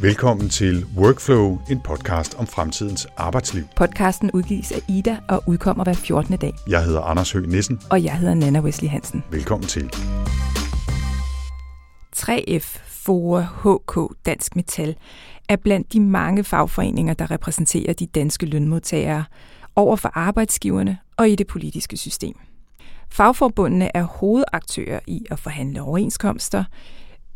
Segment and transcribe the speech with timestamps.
[0.00, 3.64] Velkommen til Workflow, en podcast om fremtidens arbejdsliv.
[3.76, 6.36] Podcasten udgives af Ida og udkommer hver 14.
[6.36, 6.54] dag.
[6.68, 7.80] Jeg hedder Anders Høgh Nissen.
[7.90, 9.24] Og jeg hedder Nana Wesley Hansen.
[9.30, 9.90] Velkommen til.
[12.16, 14.96] 3F, FOA, HK, Dansk Metal
[15.48, 19.24] er blandt de mange fagforeninger, der repræsenterer de danske lønmodtagere
[19.76, 22.34] over for arbejdsgiverne og i det politiske system.
[23.10, 26.64] Fagforbundene er hovedaktører i at forhandle overenskomster,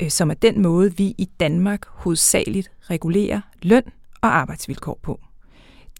[0.01, 3.83] Øh, som er den måde, vi i Danmark hovedsageligt regulerer løn
[4.21, 5.19] og arbejdsvilkår på.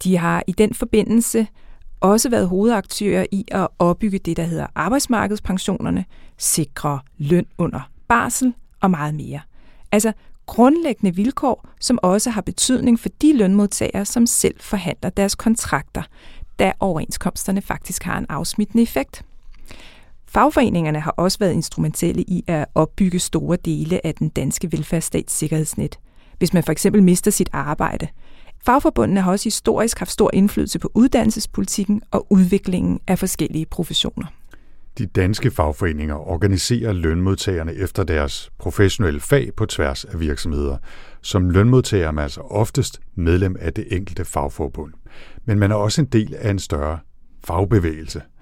[0.04, 1.46] De har i den forbindelse
[2.00, 6.04] også været hovedaktører i at opbygge det, der hedder arbejdsmarkedspensionerne,
[6.38, 9.40] sikre løn under barsel og meget mere.
[9.92, 10.12] Altså
[10.46, 16.02] grundlæggende vilkår, som også har betydning for de lønmodtagere, som selv forhandler deres kontrakter,
[16.58, 19.24] da overenskomsterne faktisk har en afsmittende effekt.
[20.34, 25.98] Fagforeningerne har også været instrumentelle i at opbygge store dele af den danske velfærdsstats sikkerhedsnet,
[26.38, 28.08] hvis man for eksempel mister sit arbejde.
[28.66, 34.26] Fagforbundene har også historisk haft stor indflydelse på uddannelsespolitikken og udviklingen af forskellige professioner.
[34.98, 40.76] De danske fagforeninger organiserer lønmodtagerne efter deres professionelle fag på tværs af virksomheder.
[41.22, 44.92] Som lønmodtager er man altså oftest medlem af det enkelte fagforbund.
[45.44, 46.98] Men man er også en del af en større
[47.44, 48.22] fagbevægelse–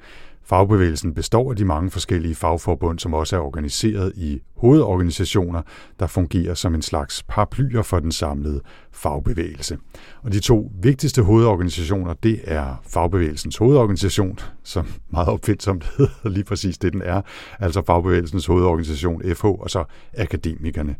[0.52, 5.62] Fagbevægelsen består af de mange forskellige fagforbund, som også er organiseret i hovedorganisationer,
[6.00, 9.78] der fungerer som en slags paraplyer for den samlede fagbevægelse.
[10.22, 16.78] Og de to vigtigste hovedorganisationer, det er Fagbevægelsens hovedorganisation, som meget opfindsomt hedder lige præcis
[16.78, 17.22] det, den er,
[17.58, 19.84] altså Fagbevægelsens hovedorganisation FH, og så
[20.18, 20.96] Akademikerne.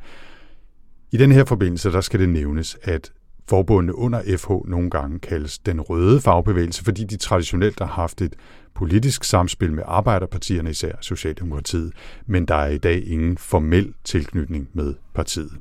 [1.10, 3.12] I den her forbindelse, der skal det nævnes, at
[3.52, 8.34] forbundene under FH nogle gange kaldes den røde fagbevægelse, fordi de traditionelt har haft et
[8.74, 11.92] politisk samspil med arbejderpartierne, især Socialdemokratiet,
[12.26, 15.52] men der er i dag ingen formel tilknytning med partiet.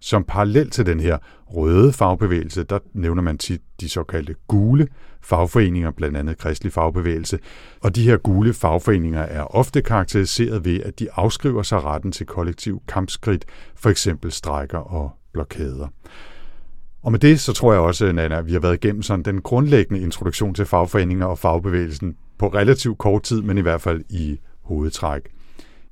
[0.00, 4.88] Som parallel til den her røde fagbevægelse, der nævner man tit de såkaldte gule
[5.20, 7.38] fagforeninger, blandt andet kristelig fagbevægelse.
[7.80, 12.26] Og de her gule fagforeninger er ofte karakteriseret ved, at de afskriver sig retten til
[12.26, 13.44] kollektiv kampskridt,
[13.74, 15.88] for eksempel strækker og blokader.
[17.04, 19.40] Og med det, så tror jeg også, Nana, at vi har været igennem sådan den
[19.40, 24.38] grundlæggende introduktion til fagforeninger og fagbevægelsen på relativt kort tid, men i hvert fald i
[24.62, 25.22] hovedtræk.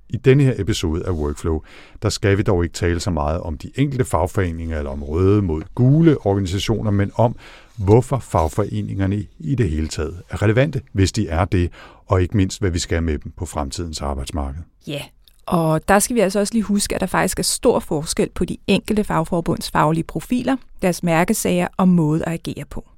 [0.09, 1.61] I denne her episode af Workflow,
[2.03, 5.43] der skal vi dog ikke tale så meget om de enkelte fagforeninger eller om røde
[5.43, 7.37] mod gule organisationer, men om,
[7.77, 11.71] hvorfor fagforeningerne i det hele taget er relevante, hvis de er det,
[12.07, 14.63] og ikke mindst, hvad vi skal med dem på fremtidens arbejdsmarked.
[14.87, 15.03] Ja,
[15.47, 18.45] og der skal vi altså også lige huske, at der faktisk er stor forskel på
[18.45, 22.89] de enkelte fagforbunds faglige profiler, deres mærkesager og måde at agere på.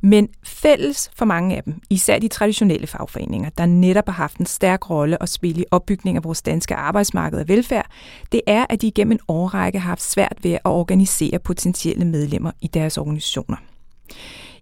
[0.00, 4.46] Men fælles for mange af dem, især de traditionelle fagforeninger, der netop har haft en
[4.46, 7.86] stærk rolle at spille i opbygning af vores danske arbejdsmarked og velfærd,
[8.32, 12.50] det er, at de igennem en årrække har haft svært ved at organisere potentielle medlemmer
[12.60, 13.56] i deres organisationer.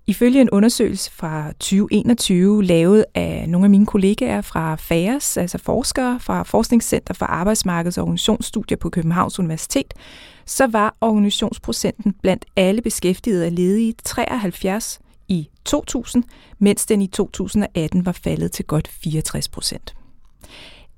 [0.08, 6.20] Ifølge en undersøgelse fra 2021, lavet af nogle af mine kollegaer fra FAERS, altså forskere
[6.20, 9.94] fra Forskningscenter for Arbejdsmarkeds- og Organisationsstudier på Københavns Universitet,
[10.47, 14.98] så var organisationsprocenten blandt alle beskæftigede og ledige 73
[15.28, 16.24] i 2000,
[16.58, 19.94] mens den i 2018 var faldet til godt 64 procent.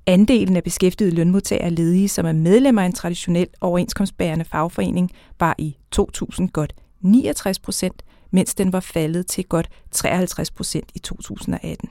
[0.07, 5.77] Andelen af beskæftigede lønmodtagere ledige, som er medlemmer af en traditionel overenskomstbærende fagforening, var i
[5.91, 11.89] 2000 godt 69 procent, mens den var faldet til godt 53 procent i 2018.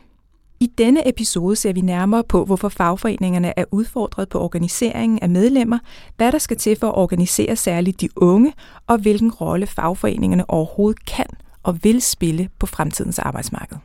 [0.62, 5.78] I denne episode ser vi nærmere på, hvorfor fagforeningerne er udfordret på organiseringen af medlemmer,
[6.16, 8.52] hvad der skal til for at organisere særligt de unge,
[8.86, 11.26] og hvilken rolle fagforeningerne overhovedet kan
[11.62, 13.76] og vil spille på fremtidens arbejdsmarked.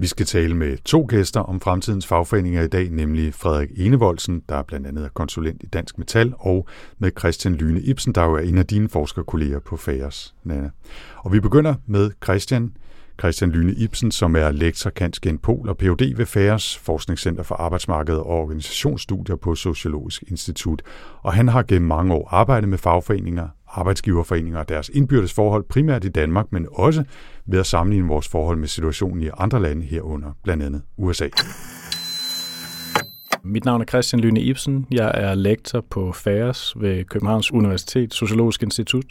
[0.00, 4.62] Vi skal tale med to gæster om fremtidens fagforeninger i dag, nemlig Frederik Enevoldsen, der
[4.62, 6.66] blandt andet er konsulent i Dansk Metal, og
[6.98, 10.70] med Christian Lyne Ibsen, der jo er en af dine forskerkolleger på FAERS, Nana.
[11.16, 12.72] Og vi begynder med Christian.
[13.20, 16.16] Christian Lyne Ibsen, som er lektor kanskjen Pol og Ph.D.
[16.16, 20.82] ved FAERS Forskningscenter for Arbejdsmarked og Organisationsstudier på Sociologisk Institut.
[21.22, 26.04] Og han har gennem mange år arbejdet med fagforeninger, arbejdsgiverforeninger og deres indbyrdes forhold, primært
[26.04, 27.04] i Danmark, men også
[27.48, 31.28] ved at sammenligne vores forhold med situationen i andre lande herunder, blandt andet USA.
[33.44, 34.86] Mit navn er Christian Lyne Ibsen.
[34.90, 39.04] Jeg er lektor på FAERS ved Københavns Universitet Sociologisk Institut.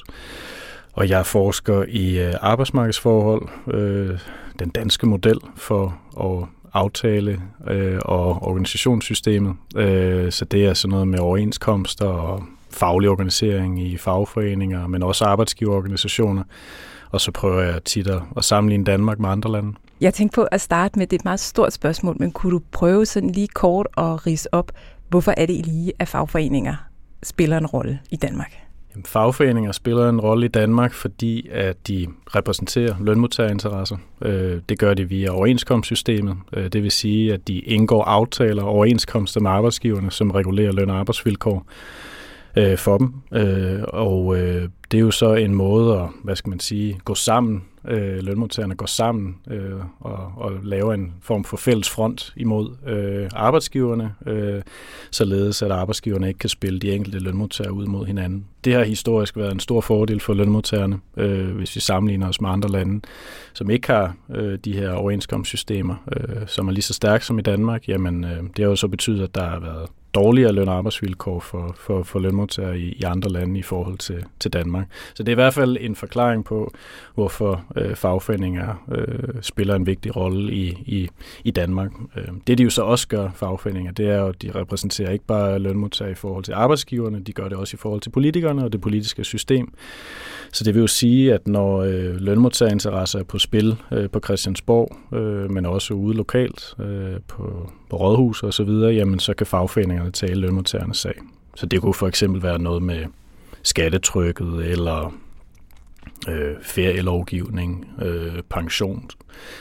[0.94, 4.20] Og jeg forsker i øh, arbejdsmarkedsforhold, øh,
[4.60, 9.56] den danske model for at aftale øh, og organisationssystemet.
[9.76, 15.26] Øh, så det er sådan noget med overenskomster og faglig organisering i fagforeninger, men også
[15.26, 16.44] arbejdsgiverorganisationer.
[17.12, 18.08] Og så prøver jeg tit
[18.38, 19.74] at sammenligne Danmark med andre lande.
[20.02, 22.62] Jeg tænkte på at starte med, det er et meget stort spørgsmål, men kunne du
[22.72, 24.72] prøve sådan lige kort at rise op,
[25.10, 26.76] hvorfor er det lige, at fagforeninger
[27.24, 28.54] spiller en rolle i Danmark?
[28.92, 33.98] Jamen, fagforeninger spiller en rolle i Danmark, fordi at de repræsenterer lønmodtagerinteresser.
[34.22, 36.38] Øh, det gør de via overenskomstsystemet.
[36.54, 40.90] Øh, det vil sige, at de indgår aftaler og overenskomster med arbejdsgiverne, som regulerer løn-
[40.90, 41.66] og arbejdsvilkår
[42.58, 43.14] øh, for dem.
[43.32, 47.16] Øh, og øh, det er jo så en måde at, hvad skal man sige, gå
[47.16, 52.76] sammen, øh, lønmodtagerne går sammen øh, og, og laver en form for fælles front imod
[52.88, 54.62] øh, arbejdsgiverne, øh,
[55.12, 58.46] således at arbejdsgiverne ikke kan spille de enkelte lønmodtagere ud mod hinanden.
[58.64, 62.50] Det har historisk været en stor fordel for lønmodtagerne, øh, hvis vi sammenligner os med
[62.50, 63.02] andre lande,
[63.54, 67.42] som ikke har øh, de her overenskomstsystemer, øh, som er lige så stærke som i
[67.42, 67.88] Danmark.
[67.88, 71.40] Jamen, øh, det har jo så betydet, at der har været dårligere løn- og arbejdsvilkår
[71.40, 74.88] for, for, for lønmodtagere i, i andre lande i forhold til, til Danmark.
[75.14, 76.74] Så det er i hvert fald en forklaring på,
[77.16, 81.10] hvorfor øh, fagforeninger øh, spiller en vigtig rolle i, i,
[81.44, 81.92] i Danmark.
[82.18, 85.26] Øh, det de jo så også gør, fagforeninger, det er jo, at de repræsenterer ikke
[85.26, 88.74] bare lønmodtagere i forhold til arbejdsgiverne, de gør det også i forhold til politikerne og
[88.74, 89.74] det politiske system.
[90.52, 95.18] Så det vil jo sige, at når øh, lønmodtagerinteresser er på spil øh, på Christiansborg,
[95.18, 99.48] øh, men også ude lokalt øh, på, på rådhus og så videre, jamen så kan
[99.48, 101.14] fagforeningerne tale lønmodtagernes sag.
[101.56, 103.06] Så det kunne for eksempel være noget med
[103.64, 105.14] skattetrykket eller
[106.28, 109.10] øh, ferielovgivning, øh, pension,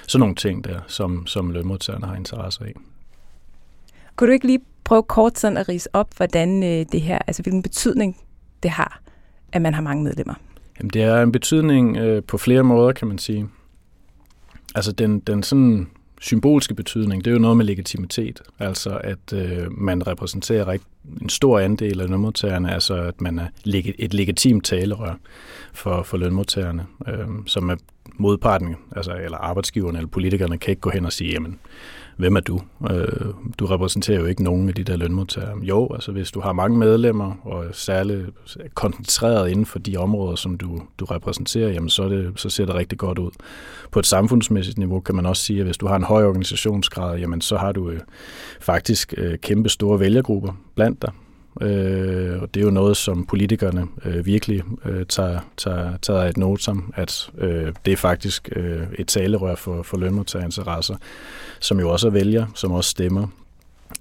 [0.06, 2.72] sådan nogle ting der, som, som lønmodtagerne har interesse i.
[4.16, 7.42] Kunne du ikke lige prøve kort sådan at rise op, hvordan øh, det her, altså
[7.42, 8.16] hvilken betydning
[8.62, 9.00] det har,
[9.52, 10.34] at man har mange medlemmer?
[10.78, 13.48] Jamen, det er en betydning øh, på flere måder, kan man sige.
[14.74, 15.88] Altså den, den sådan
[16.20, 18.42] symbolske betydning, det er jo noget med legitimitet.
[18.58, 20.78] Altså at øh, man repræsenterer
[21.22, 23.46] en stor andel af lønmodtagerne, altså at man er
[23.98, 25.14] et legitimt talerør
[25.72, 27.76] for, for lønmodtagerne, øh, som er
[28.14, 31.58] modparten, altså, eller arbejdsgiverne eller politikerne kan ikke gå hen og sige, jamen,
[32.16, 32.60] hvem er du?
[32.90, 33.26] Øh,
[33.58, 35.58] du repræsenterer jo ikke nogen af de der lønmodtagere.
[35.62, 38.26] Jo, altså hvis du har mange medlemmer, og er særligt
[38.74, 42.74] koncentreret inden for de områder, som du, du repræsenterer, jamen så, det, så ser det
[42.74, 43.30] rigtig godt ud.
[43.90, 47.18] På et samfundsmæssigt niveau kan man også sige, at hvis du har en høj organisationsgrad,
[47.18, 48.00] jamen så har du øh,
[48.60, 51.12] faktisk øh, kæmpe store vælgergrupper blandt dig.
[51.60, 56.36] Øh, og det er jo noget, som politikerne øh, virkelig øh, tager, tager, tager et
[56.36, 60.96] notam, at øh, det er faktisk øh, et talerør for, for lønmodtagerinteresser,
[61.60, 63.26] som jo også er vælger, som også stemmer.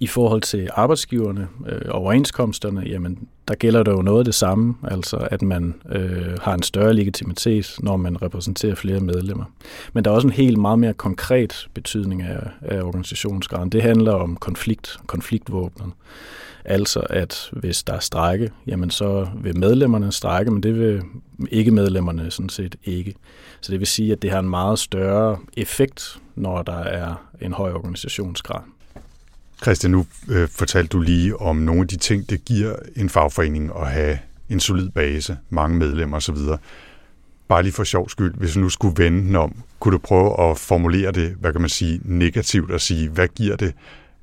[0.00, 4.74] I forhold til arbejdsgiverne øh, overenskomsterne, jamen der gælder der jo noget af det samme,
[4.84, 9.44] altså at man øh, har en større legitimitet, når man repræsenterer flere medlemmer.
[9.92, 13.70] Men der er også en helt meget mere konkret betydning af, af organisationsgraden.
[13.70, 15.92] Det handler om konflikt, konfliktvåbnet.
[16.64, 21.02] Altså at hvis der er strække, jamen så vil medlemmerne strække, men det vil
[21.50, 23.14] ikke medlemmerne sådan set ikke.
[23.60, 27.52] Så det vil sige, at det har en meget større effekt, når der er en
[27.52, 28.60] høj organisationsgrad.
[29.62, 33.70] Christian, nu øh, fortalte du lige om nogle af de ting, det giver en fagforening
[33.80, 34.18] at have
[34.48, 36.36] en solid base, mange medlemmer osv.
[37.48, 40.50] Bare lige for sjov skyld, hvis du nu skulle vende den om, kunne du prøve
[40.50, 43.74] at formulere det, hvad kan man sige, negativt og sige, hvad giver det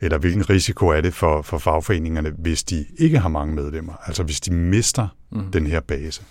[0.03, 3.93] eller hvilken risiko er det for, for fagforeningerne, hvis de ikke har mange medlemmer?
[4.05, 5.51] Altså hvis de mister mm.
[5.51, 6.21] den her base?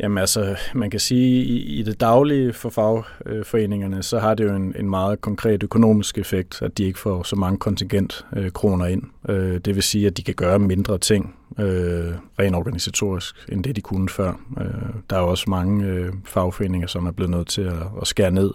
[0.00, 4.54] Jamen altså, man kan sige, i, i det daglige for fagforeningerne, så har det jo
[4.54, 8.86] en, en meget konkret økonomisk effekt, at de ikke får så mange kontingent øh, kroner
[8.86, 9.02] ind.
[9.28, 13.76] Øh, det vil sige, at de kan gøre mindre ting øh, rent organisatorisk, end det
[13.76, 14.32] de kunne før.
[14.60, 14.66] Øh,
[15.10, 18.50] der er også mange øh, fagforeninger, som er blevet nødt til at, at skære ned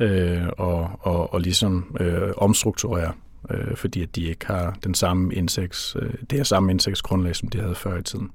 [0.00, 3.12] øh, og, og, og ligesom øh, omstrukturere,
[3.50, 7.48] øh, fordi at de ikke har den samme indtægts, øh, det her samme indtægtsgrundlag, som
[7.48, 8.30] de havde før i tiden.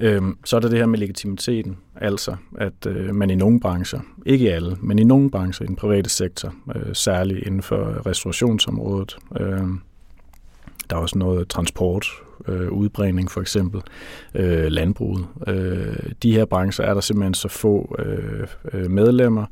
[0.00, 4.00] Øh, så er der det her med legitimiteten, altså at øh, man i nogle brancher,
[4.26, 8.06] ikke i alle, men i nogle brancher i den private sektor, øh, særligt inden for
[8.06, 9.68] restaurationsområdet, øh,
[10.90, 12.06] der er også noget transport,
[12.48, 12.68] øh,
[13.28, 13.82] for eksempel,
[14.34, 15.26] øh, landbruget.
[15.46, 19.46] Øh, de her brancher er der simpelthen så få øh, øh, medlemmer,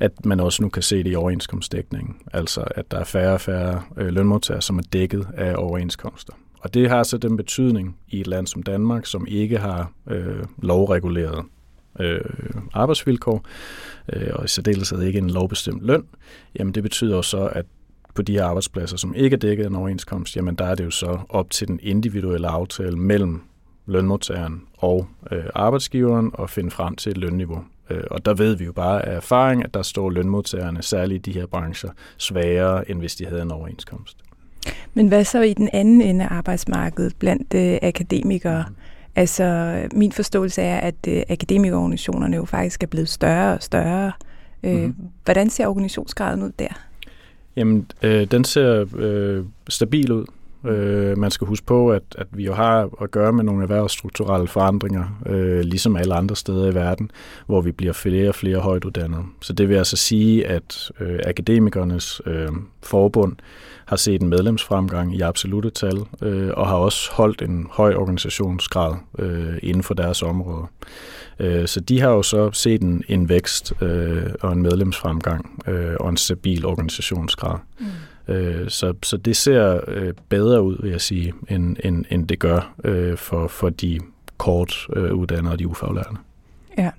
[0.00, 2.16] at man også nu kan se det i overenskomstdækningen.
[2.32, 6.32] Altså at der er færre og færre øh, lønmodtagere, som er dækket af overenskomster.
[6.60, 10.44] Og det har så den betydning i et land som Danmark, som ikke har øh,
[10.62, 11.44] lovreguleret
[12.00, 12.20] øh,
[12.72, 13.44] arbejdsvilkår,
[14.12, 16.04] øh, og i særdeleshed ikke en lovbestemt løn,
[16.58, 17.66] jamen det betyder jo så, at
[18.14, 20.84] på de her arbejdspladser, som ikke er dækket af en overenskomst, jamen der er det
[20.84, 23.42] jo så op til den individuelle aftale mellem
[23.86, 27.64] lønmodtageren og øh, arbejdsgiveren at finde frem til et lønniveau.
[27.90, 31.30] Øh, og der ved vi jo bare af erfaring, at der står lønmodtagerne, særligt i
[31.30, 34.27] de her brancher, svagere, end hvis de havde en overenskomst.
[34.94, 38.64] Men hvad så i den anden ende af arbejdsmarkedet blandt øh, akademikere?
[38.68, 38.74] Mm.
[39.16, 44.12] Altså, min forståelse er, at øh, akademikerorganisationerne jo faktisk er blevet større og større.
[44.62, 44.94] Øh, mm.
[45.24, 46.68] Hvordan ser organisationsgraden ud der?
[47.56, 50.24] Jamen, øh, den ser øh, stabil ud.
[50.66, 54.48] Øh, man skal huske på, at, at vi jo har at gøre med nogle erhvervsstrukturelle
[54.48, 57.10] forandringer, øh, ligesom alle andre steder i verden,
[57.46, 59.22] hvor vi bliver flere og flere højt uddannede.
[59.40, 62.48] Så det vil altså sige, at øh, akademikernes øh,
[62.82, 63.36] forbund
[63.86, 68.94] har set en medlemsfremgang i absolute tal, øh, og har også holdt en høj organisationsgrad
[69.18, 70.66] øh, inden for deres område.
[71.38, 75.94] Øh, så de har jo så set en, en vækst øh, og en medlemsfremgang øh,
[76.00, 77.58] og en stabil organisationsgrad.
[77.80, 77.86] Mm.
[78.28, 82.38] Øh, så, så det ser øh, bedre ud, vil jeg sige, end, end, end det
[82.38, 84.00] gør øh, for, for de
[84.36, 86.10] kort øh, uddannede og de ufaglærte.
[86.78, 86.90] Ja.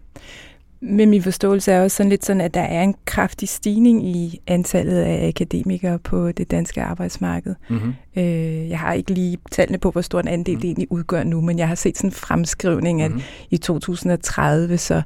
[0.82, 4.42] Men min forståelse er også sådan lidt sådan, at der er en kraftig stigning i
[4.48, 7.56] antallet af akademikere på det danske arbejdsmarked.
[7.70, 7.94] Mm-hmm.
[8.18, 10.62] Øh, jeg har ikke lige tallene på, hvor stor en andel mm-hmm.
[10.62, 13.24] det egentlig udgør nu, men jeg har set sådan en fremskrivning, at mm-hmm.
[13.50, 15.02] i 2030 så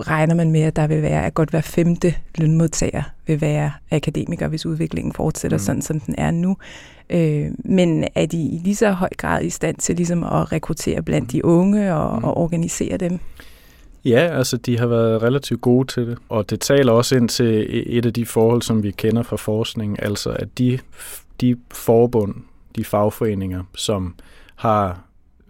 [0.00, 4.48] regner man med, at der vil være, at godt hver femte lønmodtager vil være akademiker,
[4.48, 5.62] hvis udviklingen fortsætter mm.
[5.62, 6.56] sådan, som den er nu.
[7.10, 11.02] Øh, men er de i lige så høj grad i stand til ligesom at rekruttere
[11.02, 12.24] blandt de unge og, mm.
[12.24, 13.18] og organisere dem?
[14.04, 17.66] Ja, altså de har været relativt gode til det, og det taler også ind til
[17.98, 20.78] et af de forhold, som vi kender fra forskningen, altså at de,
[21.40, 22.34] de forbund,
[22.76, 24.14] de fagforeninger, som
[24.56, 25.07] har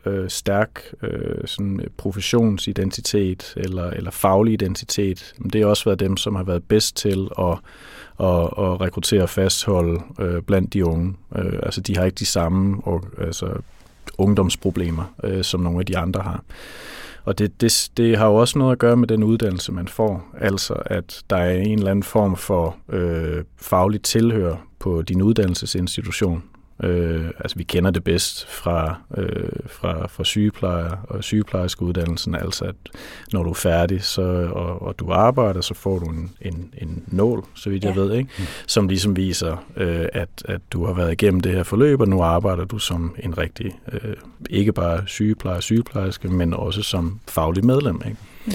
[0.08, 6.16] øh, stærk øh, sådan øh, professionsidentitet eller, eller faglig identitet, det har også været dem,
[6.16, 7.58] som har været bedst til at,
[8.20, 11.14] at, at rekruttere og fastholde øh, blandt de unge.
[11.36, 13.46] Øh, altså de har ikke de samme og, altså,
[14.18, 16.42] ungdomsproblemer, øh, som nogle af de andre har.
[17.24, 20.24] Og det, det, det har jo også noget at gøre med den uddannelse, man får.
[20.40, 26.42] Altså, at der er en eller anden form for øh, fagligt tilhør på din uddannelsesinstitution.
[26.82, 32.74] Øh, altså vi kender det bedst fra, øh, fra, fra sygeplejer og sygeplejerskeuddannelsen, altså at
[33.32, 37.04] når du er færdig så, og, og du arbejder, så får du en, en, en
[37.06, 37.88] nål, så vidt ja.
[37.88, 38.30] jeg ved, ikke?
[38.38, 38.44] Mm.
[38.66, 42.22] som ligesom viser, øh, at, at du har været igennem det her forløb, og nu
[42.22, 44.14] arbejder du som en rigtig, øh,
[44.50, 48.02] ikke bare sygeplejer sygeplejerske, men også som faglig medlem.
[48.06, 48.16] Ikke?
[48.46, 48.52] Mm.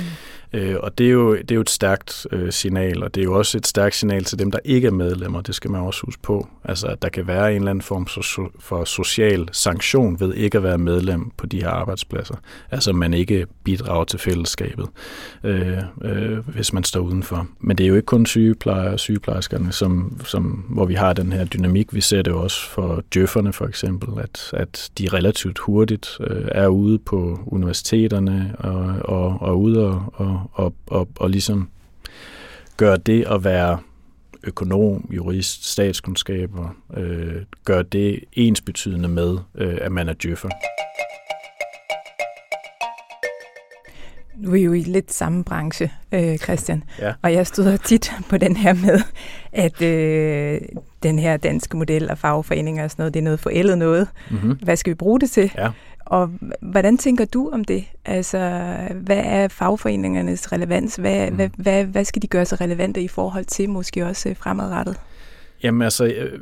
[0.53, 3.25] Øh, og det er, jo, det er jo et stærkt øh, signal, og det er
[3.25, 5.41] jo også et stærkt signal til dem, der ikke er medlemmer.
[5.41, 6.47] Det skal man også huske på.
[6.63, 10.57] Altså, at der kan være en eller anden form for, for social sanktion ved ikke
[10.57, 12.35] at være medlem på de her arbejdspladser.
[12.71, 14.87] Altså, man ikke bidrager til fællesskabet,
[15.43, 17.47] øh, øh, hvis man står udenfor.
[17.59, 21.33] Men det er jo ikke kun sygeplejer og sygeplejerskerne, som, som, hvor vi har den
[21.33, 21.93] her dynamik.
[21.93, 26.67] Vi ser det også for djøfferne for eksempel, at, at de relativt hurtigt øh, er
[26.67, 31.69] ude på universiteterne og, og, og ude og, og og, og, og ligesom
[32.77, 33.79] gøre det at være
[34.43, 37.35] økonom, jurist, statskundskaber, øh,
[37.65, 40.49] gør det ensbetydende med, øh, at man er djøffer.
[44.37, 47.13] Nu er vi jo i lidt samme branche, øh, Christian, ja.
[47.21, 49.01] og jeg støder tit på den her med,
[49.51, 50.61] at øh,
[51.03, 54.07] den her danske model og fagforeninger og sådan noget, det er noget forældet noget.
[54.31, 54.51] Mm-hmm.
[54.63, 55.51] Hvad skal vi bruge det til?
[55.57, 55.69] Ja.
[56.05, 56.31] Og
[56.61, 57.85] hvordan tænker du om det?
[58.05, 58.37] Altså,
[58.95, 60.95] hvad er fagforeningernes relevans?
[60.95, 61.35] Hvad, mm.
[61.35, 64.99] hvad, hvad, hvad skal de gøre sig relevante i forhold til måske også øh, fremadrettet?
[65.63, 66.39] Jamen altså, øh,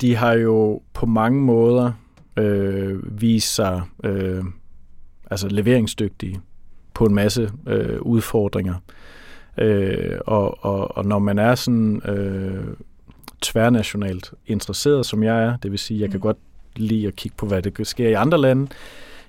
[0.00, 1.92] de har jo på mange måder
[2.36, 4.44] øh, vist sig øh,
[5.30, 6.40] altså leveringsdygtige
[6.94, 8.74] på en masse øh, udfordringer.
[9.58, 12.64] Øh, og, og, og når man er sådan øh,
[13.42, 16.22] tværnationalt interesseret, som jeg er, det vil sige, jeg kan mm.
[16.22, 16.36] godt
[16.76, 18.68] lide at kigge på, hvad det sker i andre lande,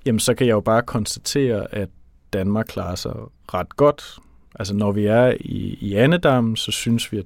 [0.05, 1.89] jamen så kan jeg jo bare konstatere, at
[2.33, 3.13] Danmark klarer sig
[3.53, 4.19] ret godt.
[4.59, 7.25] Altså når vi er i, i Annedam, så synes vi, at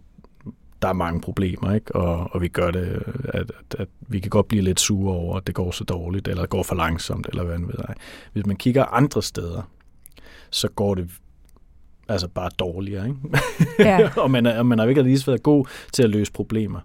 [0.82, 1.96] der er mange problemer, ikke?
[1.96, 5.38] Og, og vi gør det, at, at, at vi kan godt blive lidt sure over,
[5.38, 7.96] at det går så dårligt, eller går for langsomt, eller hvad ved jeg.
[8.34, 9.62] Hvis man kigger andre steder,
[10.50, 11.10] så går det
[12.08, 13.20] altså bare dårligere, ikke?
[13.80, 14.10] Ja.
[14.24, 16.80] og man er, man har ikke lige været god til at løse problemer.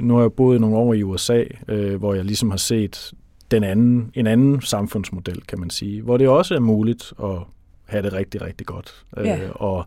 [0.00, 3.12] Nu har jeg boet nogle år i USA, øh, hvor jeg ligesom har set
[3.50, 7.38] den anden, en anden samfundsmodel, kan man sige, hvor det også er muligt at
[7.84, 9.50] have det rigtig, rigtig godt øh, ja.
[9.50, 9.86] og,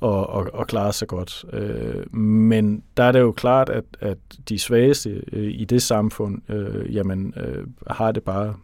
[0.00, 1.44] og, og, og klare sig godt.
[1.52, 4.18] Øh, men der er det jo klart, at, at
[4.48, 8.54] de svageste øh, i det samfund, øh, jamen, øh, har det bare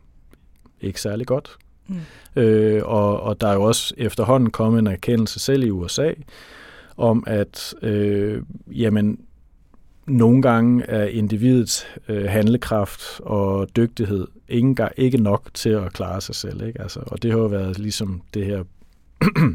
[0.81, 1.57] ikke særlig godt.
[1.87, 1.97] Mm.
[2.37, 6.13] Øh, og, og der er jo også efterhånden kommet en erkendelse selv i USA,
[6.97, 9.19] om at øh, jamen,
[10.13, 16.35] nogle gange er individets øh, handlekraft og dygtighed ikke, ikke nok til at klare sig
[16.35, 16.67] selv.
[16.67, 16.83] Ikke?
[16.83, 18.65] Altså, og det har jo været ligesom det her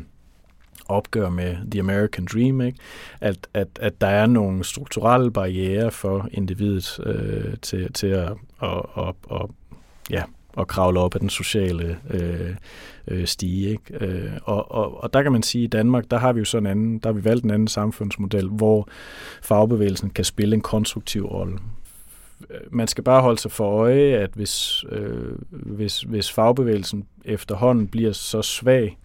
[0.85, 2.79] opgør med The American Dream, ikke?
[3.21, 8.33] At, at, at der er nogle strukturelle barriere for individet øh, til, til at,
[8.63, 9.45] at, at, at
[10.09, 10.23] ja,
[10.57, 12.55] og kravle op af den sociale øh,
[13.07, 13.69] øh, stige.
[13.69, 14.05] Ikke?
[14.05, 16.45] Øh, og, og, og der kan man sige, at i Danmark, der har vi jo
[16.45, 18.87] sådan en anden, der har vi valgt en anden samfundsmodel, hvor
[19.41, 21.57] fagbevægelsen kan spille en konstruktiv rolle.
[22.69, 28.11] man skal bare holde sig for øje, at hvis, øh, hvis, hvis fagbevægelsen efterhånden bliver
[28.11, 28.97] så svag,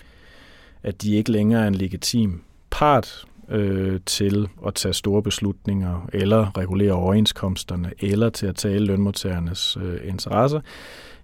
[0.83, 6.59] at de ikke længere er en legitim part øh, til at tage store beslutninger, eller
[6.59, 10.61] regulere overenskomsterne, eller til at tale lønmodtagernes øh, interesser,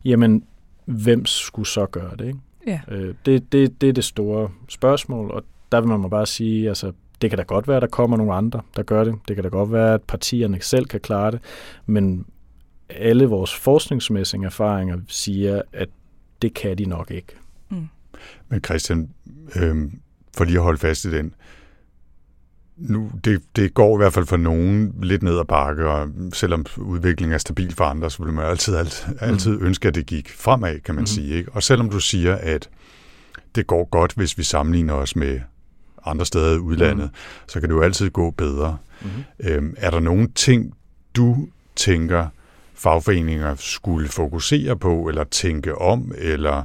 [0.05, 0.45] jamen,
[0.85, 2.27] hvem skulle så gøre det?
[2.27, 2.39] Ikke?
[2.67, 2.81] Ja.
[2.89, 6.93] Øh, det, det, det er det store spørgsmål, og der vil man bare sige, altså,
[7.23, 9.15] det kan da godt være, at der kommer nogle andre, der gør det.
[9.29, 11.41] Det kan da godt være, at partierne selv kan klare det,
[11.87, 12.27] men
[12.89, 15.89] alle vores forskningsmæssige erfaringer siger, at
[16.43, 17.37] det kan de nok ikke.
[17.69, 17.89] Mm.
[18.49, 19.11] Men Christian,
[19.57, 19.77] øh,
[20.37, 21.35] for lige at holde fast i den,
[22.79, 26.67] nu, det, det går i hvert fald for nogen lidt ned ad bakke, og selvom
[26.77, 29.67] udviklingen er stabil for andre, så vil man altid, altid, altid mm.
[29.67, 31.07] ønske, at det gik fremad, kan man mm.
[31.07, 31.35] sige.
[31.35, 31.53] Ikke?
[31.53, 32.69] Og selvom du siger, at
[33.55, 35.41] det går godt, hvis vi sammenligner os med
[36.05, 37.49] andre steder i udlandet, mm.
[37.49, 38.77] så kan det jo altid gå bedre.
[39.03, 39.09] Mm.
[39.41, 40.75] Øhm, er der nogle ting,
[41.17, 42.27] du tænker,
[42.75, 46.65] fagforeninger skulle fokusere på, eller tænke om, eller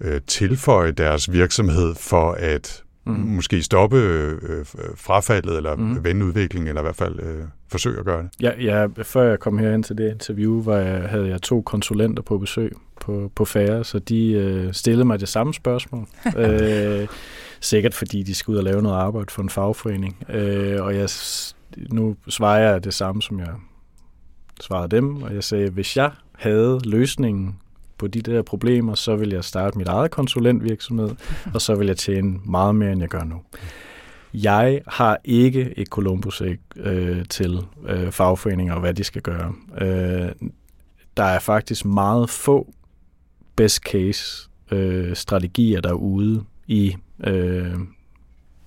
[0.00, 3.26] øh, tilføje deres virksomhed for at mm.
[3.28, 4.64] måske stoppe øh,
[4.96, 6.04] frafaldet, eller mm.
[6.04, 8.30] vende udviklingen, eller i hvert fald øh, forsøge at gøre det?
[8.40, 12.22] Ja, ja, før jeg kom herind til det interview, var jeg, havde jeg to konsulenter
[12.22, 16.06] på besøg på, på færre, så de øh, stillede mig det samme spørgsmål.
[16.36, 17.08] øh,
[17.60, 20.24] sikkert fordi de skal ud og lave noget arbejde for en fagforening.
[20.28, 21.08] Øh, og jeg,
[21.92, 23.48] nu svarer jeg det samme, som jeg
[24.60, 27.56] svarede dem, og jeg sagde, hvis jeg havde løsningen
[28.00, 31.10] på de der problemer, så vil jeg starte mit eget konsulentvirksomhed,
[31.54, 33.42] og så vil jeg tjene meget mere, end jeg gør nu.
[34.34, 36.42] Jeg har ikke et Columbus
[36.76, 39.52] øh, til øh, fagforeninger og hvad de skal gøre.
[39.80, 40.32] Øh,
[41.16, 42.72] der er faktisk meget få
[43.56, 47.74] best case øh, strategier derude i øh,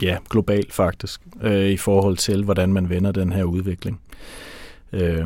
[0.01, 4.01] ja, globalt faktisk, øh, i forhold til, hvordan man vender den her udvikling.
[4.93, 5.25] Øh,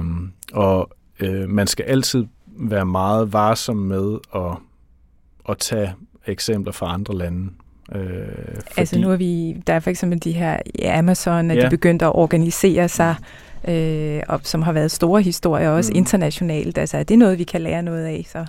[0.53, 2.25] og øh, man skal altid
[2.57, 4.57] være meget varsom med at,
[5.49, 5.93] at tage
[6.27, 7.49] eksempler fra andre lande.
[7.95, 8.01] Øh,
[8.67, 11.65] fordi, altså nu er vi, der er for eksempel de her i Amazon, at ja.
[11.65, 13.15] de begyndte at organisere sig,
[13.67, 15.97] øh, og, som har været store historier også mm.
[15.97, 16.77] internationalt.
[16.77, 18.25] Altså er det noget, vi kan lære noget af?
[18.31, 18.45] Så?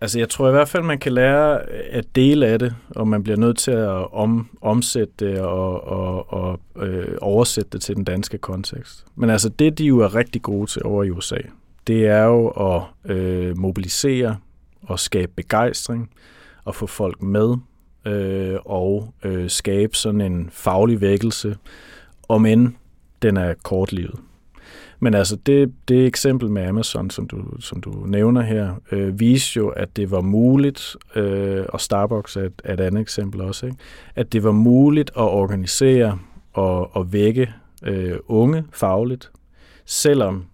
[0.00, 3.22] Altså jeg tror i hvert fald, man kan lære at dele af det, og man
[3.22, 8.04] bliver nødt til at om, omsætte det og, og, og øh, oversætte det til den
[8.04, 9.04] danske kontekst.
[9.16, 11.36] Men altså det, de jo er rigtig gode til over i USA,
[11.90, 12.82] det er jo at
[13.16, 14.36] øh, mobilisere
[14.82, 16.10] og skabe begejstring
[16.64, 17.56] og få folk med
[18.06, 21.56] øh, og øh, skabe sådan en faglig vækkelse,
[22.28, 22.68] om end
[23.22, 24.14] den er kortlivet.
[25.00, 29.60] Men altså det, det eksempel med Amazon, som du, som du nævner her, øh, viser
[29.60, 33.66] jo, at det var muligt, øh, og Starbucks er et, er et andet eksempel også,
[33.66, 33.78] ikke?
[34.14, 36.18] at det var muligt at organisere
[36.52, 39.30] og, og vække øh, unge fagligt,
[39.84, 40.49] selvom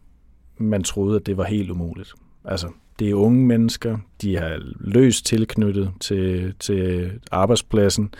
[0.59, 2.15] man troede, at det var helt umuligt.
[2.45, 8.11] Altså, det er unge mennesker, de er løst tilknyttet til, til arbejdspladsen,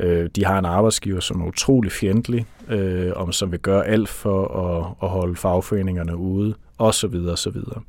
[0.00, 4.08] Øh, de har en arbejdsgiver, som er utrolig fjendtlig, øh, og som vil gøre alt
[4.08, 7.80] for at, at holde fagforeningerne ude, og så videre, og så videre.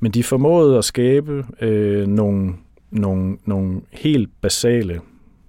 [0.00, 2.54] Men de formåede at skabe øh, nogle,
[2.90, 5.00] nogle, nogle helt basale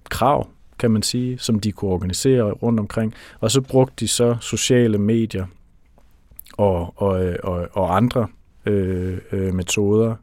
[0.10, 0.48] krav,
[0.80, 3.14] kan man sige, som de kunne organisere rundt omkring.
[3.40, 5.46] Og så brugte de så sociale medier
[6.58, 8.28] og, og, og, og andre
[8.66, 10.16] øh, øh, metoder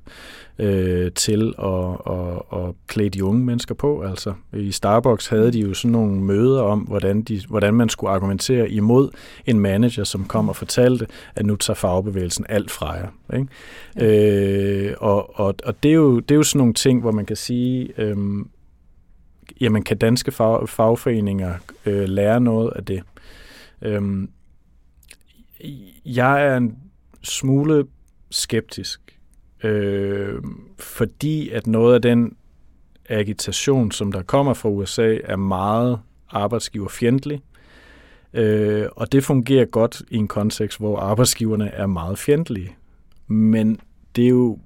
[0.58, 4.02] øh, til at, at, at klæde de unge mennesker på.
[4.02, 8.10] Altså, I Starbucks havde de jo sådan nogle møder om, hvordan, de, hvordan man skulle
[8.10, 9.10] argumentere imod
[9.46, 13.08] en manager, som kom og fortalte, at nu tager fagbevægelsen alt fra jer.
[13.34, 13.48] Ikke?
[13.96, 14.90] Ja.
[14.90, 17.26] Øh, og og, og det, er jo, det er jo sådan nogle ting, hvor man
[17.26, 18.16] kan sige, øh,
[19.60, 21.54] jamen kan danske fag, fagforeninger
[21.86, 23.02] øh, lære noget af det?
[23.82, 24.28] Øh,
[26.04, 26.78] jeg er en
[27.22, 27.86] smule
[28.30, 29.14] skeptisk
[29.64, 30.42] øh,
[30.78, 32.36] fordi at noget af den
[33.08, 36.00] agitation, som der kommer fra USA, er meget
[36.30, 37.42] arbejdsgiverfjendtlig.
[38.32, 42.76] Øh, og det fungerer godt i en kontekst, hvor arbejdsgiverne er meget fjendtlige.
[43.26, 43.78] Men
[44.16, 44.58] det er jo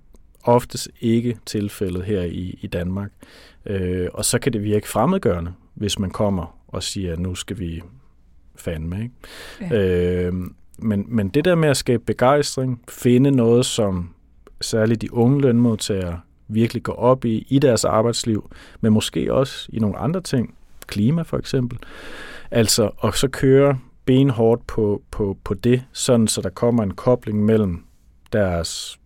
[0.42, 3.10] oftest ikke tilfældet her i, i Danmark.
[3.66, 7.58] Øh, og så kan det virke fremmedgørende, hvis man kommer og siger, at nu skal
[7.58, 7.82] vi
[8.56, 9.02] fandme.
[9.02, 9.74] Ikke?
[9.74, 10.26] Ja.
[10.26, 10.32] Øh,
[10.78, 14.10] men, men det der med at skabe begejstring, finde noget, som
[14.60, 19.78] særligt de unge lønmodtagere virkelig går op i i deres arbejdsliv, men måske også i
[19.78, 20.54] nogle andre ting,
[20.86, 21.78] klima for eksempel.
[22.50, 27.44] Altså, og så køre benhårdt på, på, på det, sådan så der kommer en kobling
[27.44, 27.84] mellem
[28.32, 29.00] deres,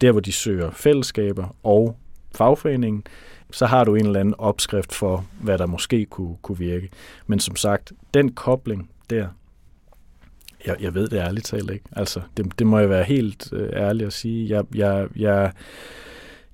[0.00, 1.96] der hvor de søger fællesskaber og
[2.34, 3.04] fagforeningen,
[3.50, 6.88] så har du en eller anden opskrift for, hvad der måske kunne, kunne virke.
[7.26, 9.28] Men som sagt, den kobling der,
[10.66, 11.84] jeg, jeg ved det ærligt talt ikke.
[11.92, 14.56] Altså, det, det må jeg være helt øh, ærlig at sige.
[14.56, 15.52] Jeg, jeg, jeg,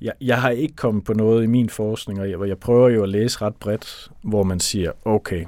[0.00, 3.02] jeg, jeg har ikke kommet på noget i min forskning, og jeg, jeg prøver jo
[3.02, 5.44] at læse ret bredt, hvor man siger, okay,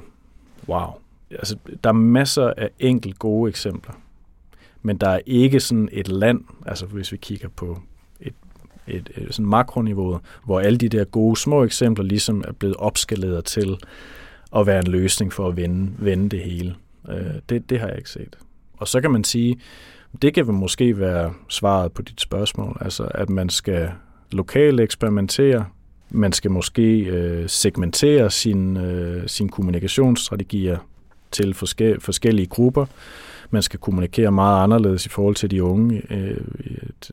[0.67, 0.87] wow.
[1.31, 3.93] Altså, der er masser af enkelt gode eksempler,
[4.81, 7.79] men der er ikke sådan et land, altså hvis vi kigger på
[8.19, 8.33] et,
[8.87, 13.45] et, et sådan makroniveau, hvor alle de der gode små eksempler ligesom er blevet opskaleret
[13.45, 13.77] til
[14.55, 16.75] at være en løsning for at vende, vende det hele.
[17.09, 18.37] Øh, det, det har jeg ikke set.
[18.77, 19.59] Og så kan man sige,
[20.21, 23.89] det kan måske være svaret på dit spørgsmål, altså at man skal
[24.31, 25.65] lokalt eksperimentere,
[26.09, 30.77] man skal måske øh, segmentere sin, øh, sin kommunikationsstrategier
[31.31, 32.85] til forske- forskellige grupper.
[33.49, 36.37] Man skal kommunikere meget anderledes i forhold til de unge, øh,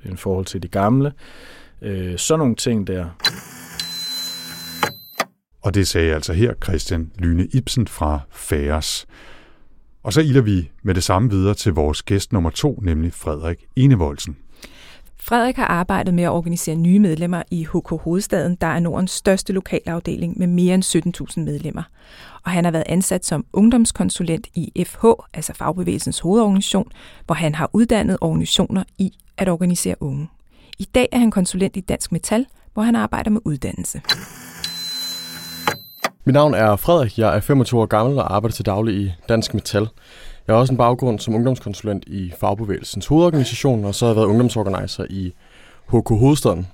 [0.04, 1.12] i forhold til de gamle.
[1.82, 3.06] Øh, sådan nogle ting der.
[5.62, 9.06] Og det sagde altså her Christian Lyne Ibsen fra Færes.
[10.04, 13.58] Og så iler vi med det samme videre til vores gæst nummer to, nemlig Frederik
[13.76, 14.36] Enevoldsen.
[15.16, 19.52] Frederik har arbejdet med at organisere nye medlemmer i HK Hovedstaden, der er Nordens største
[19.52, 20.84] lokalafdeling med mere end
[21.30, 21.82] 17.000 medlemmer.
[22.42, 26.90] Og han har været ansat som ungdomskonsulent i FH, altså Fagbevægelsens hovedorganisation,
[27.26, 30.28] hvor han har uddannet organisationer i at organisere unge.
[30.78, 34.02] I dag er han konsulent i Dansk Metal, hvor han arbejder med uddannelse.
[36.26, 39.54] Mit navn er Frederik, jeg er 25 år gammel og arbejder til daglig i Dansk
[39.54, 39.88] Metal.
[40.46, 44.26] Jeg har også en baggrund som ungdomskonsulent i Fagbevægelsens hovedorganisation, og så har jeg været
[44.26, 45.34] ungdomsorganiser i
[45.88, 46.66] HK Hovedstaden.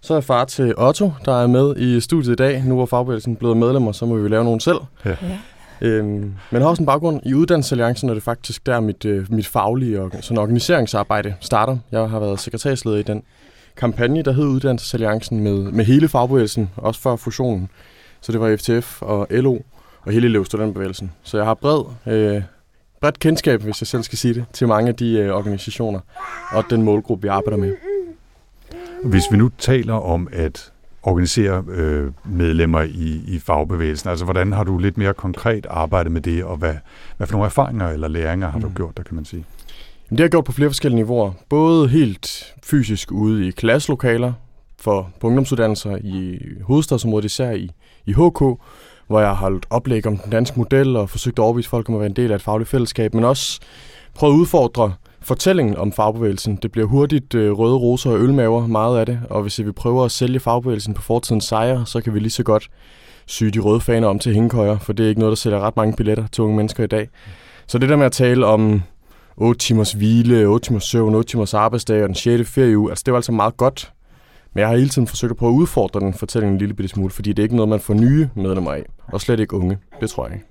[0.00, 2.64] Så er jeg far til Otto, der er med i studiet i dag.
[2.64, 4.78] Nu er Fagbevægelsen blevet medlemmer, så må vi lave nogen selv.
[5.04, 5.10] Ja.
[5.10, 5.38] ja.
[5.80, 9.04] Øhm, men jeg har også en baggrund i Uddannelsesalliancen, og det er faktisk der, mit,
[9.04, 11.78] øh, mit faglige og sådan organiseringsarbejde starter.
[11.92, 13.22] Jeg har været sekretærsleder i den
[13.76, 17.70] kampagne, der hed Uddannelsesalliancen med, med hele fagbevægelsen, også før fusionen.
[18.24, 19.58] Så det var FTF og LO
[20.02, 21.12] og hele elevstudentbevægelsen.
[21.22, 22.42] Så jeg har bred, øh,
[23.00, 26.00] bredt kendskab, hvis jeg selv skal sige det, til mange af de øh, organisationer
[26.52, 27.74] og den målgruppe, vi arbejder med.
[29.04, 34.64] Hvis vi nu taler om at organisere øh, medlemmer i, i fagbevægelsen, altså hvordan har
[34.64, 36.74] du lidt mere konkret arbejdet med det, og hvad,
[37.16, 38.64] hvad for nogle erfaringer eller læringer har mm.
[38.64, 39.44] du gjort der, kan man sige?
[40.10, 41.32] Det har jeg gjort på flere forskellige niveauer.
[41.48, 44.32] Både helt fysisk ude i klasselokaler
[44.78, 47.70] for på ungdomsuddannelser i hovedstadsområdet, især i,
[48.06, 48.40] i HK,
[49.06, 51.94] hvor jeg har holdt oplæg om den danske model og forsøgt at overbevise folk om
[51.94, 53.60] at være en del af et fagligt fællesskab, men også
[54.14, 56.58] prøvet at udfordre fortællingen om fagbevægelsen.
[56.62, 60.04] Det bliver hurtigt øh, røde roser og ølmaver, meget af det, og hvis vi prøver
[60.04, 62.70] at sælge fagbevægelsen på fortidens sejre, så kan vi lige så godt
[63.26, 65.76] syge de røde faner om til hængekøjer, for det er ikke noget, der sælger ret
[65.76, 67.08] mange billetter til unge mennesker i dag.
[67.66, 68.82] Så det der med at tale om
[69.36, 72.50] 8 timers hvile, 8 timers søvn, 8 timers arbejdsdag og den 6.
[72.50, 73.92] ferieuge, altså det var altså meget godt.
[74.54, 76.88] Men jeg har hele tiden forsøgt at prøve at udfordre den fortælling en lille bitte
[76.88, 79.78] smule, fordi det er ikke noget, man får nye medlemmer af, og slet ikke unge.
[80.00, 80.46] Det tror jeg ikke.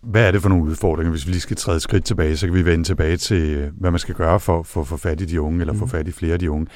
[0.00, 1.10] Hvad er det for nogle udfordringer?
[1.10, 3.90] Hvis vi lige skal træde et skridt tilbage, så kan vi vende tilbage til, hvad
[3.90, 5.90] man skal gøre for, for at få fat i de unge, eller få mhm.
[5.90, 6.66] fat i flere af de unge.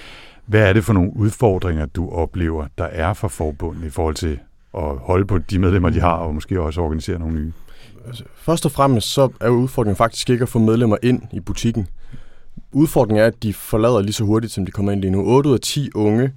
[0.46, 4.38] Hvad er det for nogle udfordringer, du oplever, der er for forbundet i forhold til
[4.74, 7.52] at holde på de medlemmer, de har, og måske også organisere nogle nye?
[8.06, 11.88] Altså, først og fremmest så er udfordringen faktisk ikke at få medlemmer ind i butikken.
[12.74, 15.26] Udfordringen er, at de forlader lige så hurtigt, som de kommer ind lige nu.
[15.26, 16.32] 8 ud af 10 unge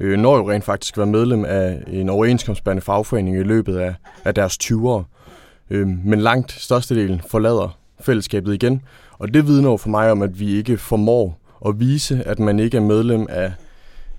[0.00, 3.94] øh, når jo rent faktisk at være medlem af en overenskomstbærende fagforening i løbet af,
[4.24, 5.06] af deres 20 år.
[5.70, 8.82] Øh, men langt størstedelen forlader fællesskabet igen.
[9.18, 12.58] Og det vidner jo for mig om, at vi ikke formår at vise, at man
[12.58, 13.52] ikke er medlem af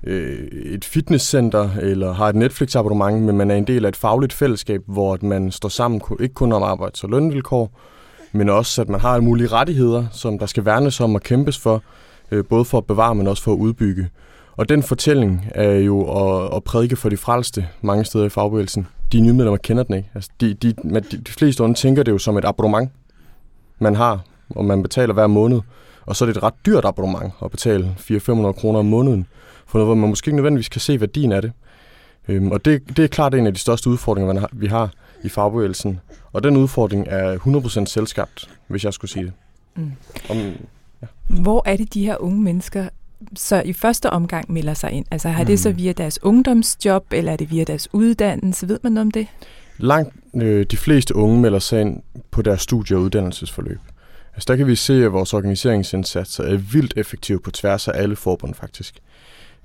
[0.04, 4.34] øh, et fitnesscenter eller har et Netflix-abonnement, men man er en del af et fagligt
[4.34, 7.80] fællesskab, hvor man står sammen ikke kun om arbejds- og lønvilkår,
[8.32, 11.58] men også at man har alle mulige rettigheder, som der skal værnes om og kæmpes
[11.58, 11.84] for,
[12.32, 14.10] øh, både for at bevare, men også for at udbygge.
[14.58, 18.88] Og den fortælling er jo at, at prædike for de frelste mange steder i fagbevægelsen.
[19.12, 20.10] De nye medlemmer kender den ikke.
[20.16, 22.92] Altså, de, de, de, de fleste unge tænker det jo som et abonnement,
[23.80, 25.62] man har, og man betaler hver måned.
[26.06, 29.28] Og så er det et ret dyrt abonnement at betale 400-500 kroner om måneden,
[29.66, 31.52] for noget, hvor man måske ikke nødvendigvis kan se værdien af det.
[32.28, 34.90] Øhm, og det, det er klart en af de største udfordringer, man har, vi har
[35.24, 36.00] i fagbevægelsen.
[36.34, 39.34] Og den udfordring er 100% selvskabt, hvis jeg skulle sige det.
[39.76, 39.92] Mm.
[40.30, 40.38] Om,
[41.02, 41.08] ja.
[41.28, 42.90] Hvor er det, de her unge mennesker
[43.36, 45.06] så i første omgang melder sig ind?
[45.12, 45.48] Altså har mm.
[45.48, 48.68] det så via deres ungdomsjob, eller er det via deres uddannelse?
[48.68, 49.28] Ved man noget om det?
[49.78, 52.02] Langt øh, de fleste unge melder sig ind
[52.32, 53.80] på deres studie- og uddannelsesforløb.
[54.34, 58.16] Altså der kan vi se, at vores organiseringsindsatser er vildt effektive på tværs af alle
[58.16, 59.00] forbund faktisk.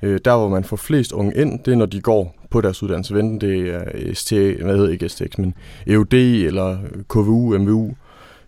[0.03, 2.83] Øh, der, hvor man får flest unge ind, det er, når de går på deres
[2.83, 3.19] uddannelse.
[3.19, 5.55] Enten det er ST, hvad hedder ikke STX, men
[5.87, 7.95] EUD eller KVU, MVU,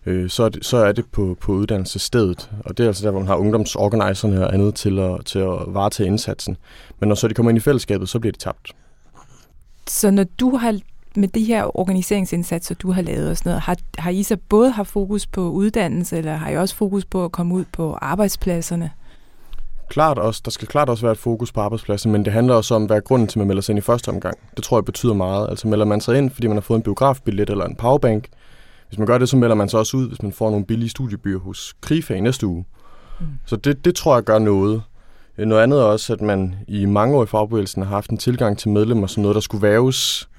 [0.05, 2.51] øh, så, er det, så er det på, på uddannelsesstedet.
[2.65, 5.59] Og det er altså der, hvor man har ungdomsorganiserne og andet til at, til at
[5.67, 6.57] varetage indsatsen.
[6.99, 8.71] Men når så de kommer ind i fællesskabet, så bliver det tabt.
[9.87, 10.79] Så når du har
[11.15, 14.71] med de her organiseringsindsatser, du har lavet og sådan noget, har, har I så både
[14.71, 18.91] haft fokus på uddannelse, eller har I også fokus på at komme ud på arbejdspladserne?
[19.89, 22.75] Klart også, der skal klart også være et fokus på arbejdspladsen, men det handler også
[22.75, 24.37] om, hvad er grunden til, at man melder sig ind i første omgang.
[24.55, 25.49] Det tror jeg betyder meget.
[25.49, 28.27] Altså melder man sig ind, fordi man har fået en biografbillet eller en powerbank.
[28.87, 30.89] Hvis man gør det, så melder man sig også ud, hvis man får nogle billige
[30.89, 32.65] studiebyer hos Krifa i næste uge.
[33.19, 33.25] Mm.
[33.45, 34.83] Så det, det tror jeg gør noget.
[35.37, 38.57] Noget andet er også, at man i mange år i fagbevægelsen har haft en tilgang
[38.57, 40.29] til medlemmer som noget, der skulle væves.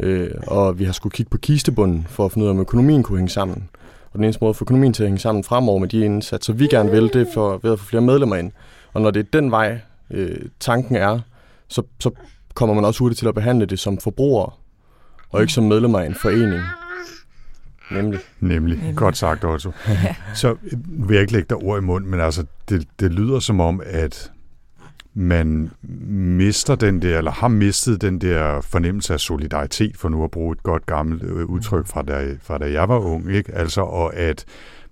[0.00, 3.02] Øh, og vi har skulle kigge på kistebunden for at finde ud af, om økonomien
[3.02, 3.68] kunne hænge sammen.
[4.16, 6.52] Og den eneste måde at få økonomien til at hænge sammen fremover med de indsatser,
[6.52, 8.52] vi gerne vil, det er for, ved at få flere medlemmer ind.
[8.92, 9.78] Og når det er den vej,
[10.10, 11.20] øh, tanken er,
[11.68, 12.10] så, så
[12.54, 14.58] kommer man også hurtigt til at behandle det som forbruger,
[15.30, 16.62] og ikke som medlemmer af en forening.
[17.90, 18.20] Nemlig.
[18.40, 18.78] Nemlig.
[18.78, 18.96] Nemlig.
[18.96, 19.72] Godt sagt, Otto.
[19.88, 20.14] ja.
[20.34, 23.60] Så vil jeg ikke lægge dig ord i mund, men altså, det, det lyder som
[23.60, 24.30] om, at
[25.18, 25.70] man
[26.08, 30.52] mister den der, eller har mistet den der fornemmelse af solidaritet, for nu at bruge
[30.52, 33.54] et godt gammelt øh, udtryk fra da, fra da jeg var ung, ikke?
[33.54, 34.44] Altså, og at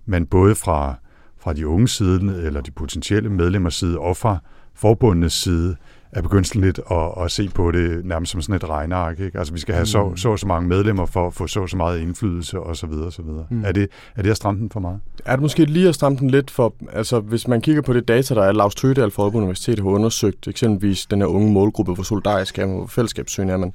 [0.05, 0.95] man både fra,
[1.37, 4.37] fra de unge side, eller de potentielle medlemmers side, og fra
[4.75, 5.75] forbundenes side,
[6.15, 9.19] er begyndt sådan lidt at, at se på det nærmest som sådan et regneark.
[9.19, 9.37] Ikke?
[9.37, 10.17] Altså, vi skal have så, mm.
[10.17, 13.21] så så mange medlemmer for at få så så meget indflydelse og så videre, så
[13.21, 13.45] videre.
[13.49, 13.63] Mm.
[13.65, 14.99] Er, det, er det at stramme den for meget?
[15.25, 18.07] Er det måske lige at stramme den lidt for, altså hvis man kigger på det
[18.07, 21.93] data, der er Lars Tøgedal fra Aalborg Universitet har undersøgt, eksempelvis den her unge målgruppe,
[21.93, 23.73] hvor solidarisk er man, hvor fællesskabssøgende er man.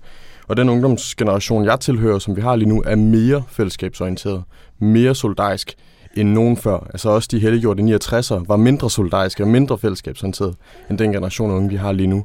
[0.49, 4.43] Og den ungdomsgeneration, jeg tilhører, som vi har lige nu, er mere fællesskabsorienteret,
[4.79, 5.75] mere solidarisk
[6.15, 6.87] end nogen før.
[6.93, 10.55] Altså også de helliggjorte 69'ere var mindre solidariske og mindre fællesskabsorienterede
[10.91, 12.25] end den generation af unge, vi har lige nu.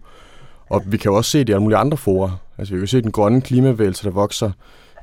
[0.70, 2.42] Og vi kan jo også se det i alle mulige andre forer.
[2.58, 4.52] Altså vi kan se den grønne klimavægelse, der vokser.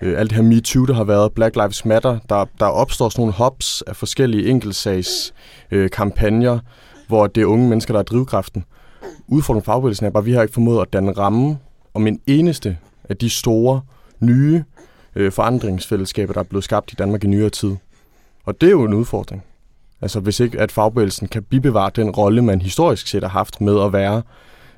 [0.03, 2.19] Øh, alt det her MeToo, der har været, Black Lives Matter.
[2.29, 5.35] Der, der opstår sådan nogle hops af forskellige enkeltsags
[5.71, 6.59] øh, kampagner,
[7.09, 8.65] hvor det er unge mennesker, der er drivkraften.
[9.29, 11.59] Udfordringen for fagbevægelsen er bare, at vi har ikke formået at danne ramme
[11.95, 13.81] om en eneste af de store,
[14.21, 14.65] nye
[15.17, 17.77] øh, forandringsfællesskaber, der er blevet skabt i Danmark i nyere tid.
[18.45, 19.43] Og det er jo en udfordring.
[20.01, 23.81] Altså hvis ikke at fagbevægelsen kan bibevare den rolle, man historisk set har haft med
[23.81, 24.23] at være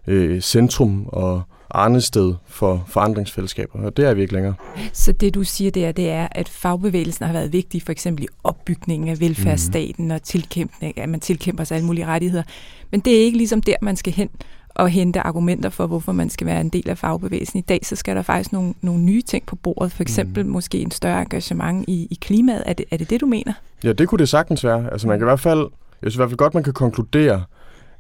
[0.07, 4.55] øh, centrum og arnested for forandringsfællesskaber, og det er vi ikke længere.
[4.93, 8.29] Så det du siger der, det er, at fagbevægelsen har været vigtig for eksempel i
[8.45, 10.11] opbygningen af velfærdsstaten mm.
[10.11, 12.43] og tilkæmpning, at man tilkæmper sig alle mulige rettigheder.
[12.91, 14.29] Men det er ikke ligesom der, man skal hen
[14.77, 17.59] at hente argumenter for, hvorfor man skal være en del af fagbevægelsen.
[17.59, 20.51] I dag så skal der faktisk nogle, nogle nye ting på bordet, for eksempel mm.
[20.51, 22.63] måske en større engagement i, i klimaet.
[22.67, 23.53] Er det, er det det, du mener?
[23.85, 24.93] Ja, det kunne det sagtens være.
[24.93, 25.61] Altså man kan i hvert fald,
[26.03, 27.43] jeg synes i hvert fald godt, man kan konkludere,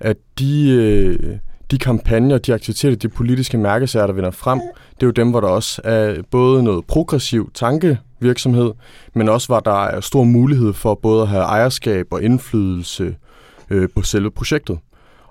[0.00, 1.36] at de, øh,
[1.70, 4.60] de kampagner, de aktiviteter, de politiske mærkesager, der vinder frem,
[4.94, 8.72] det er jo dem, hvor der også er både noget progressiv tankevirksomhed,
[9.14, 13.16] men også hvor der er stor mulighed for både at have ejerskab og indflydelse
[13.70, 14.78] øh, på selve projektet.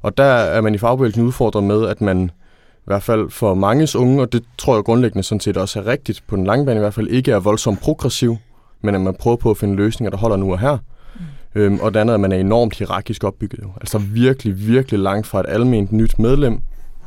[0.03, 2.31] Og der er man i fagbevægelsen udfordret med, at man
[2.75, 5.87] i hvert fald for manges unge, og det tror jeg grundlæggende sådan set også er
[5.87, 8.37] rigtigt på den lange bane i hvert fald, ikke er voldsomt progressiv,
[8.81, 10.77] men at man prøver på at finde løsninger, der holder nu og her.
[11.15, 11.21] Mm.
[11.61, 13.59] Øhm, og det andet er, at man er enormt hierarkisk opbygget.
[13.63, 13.69] Jo.
[13.81, 16.61] Altså virkelig, virkelig langt fra et almindeligt nyt medlem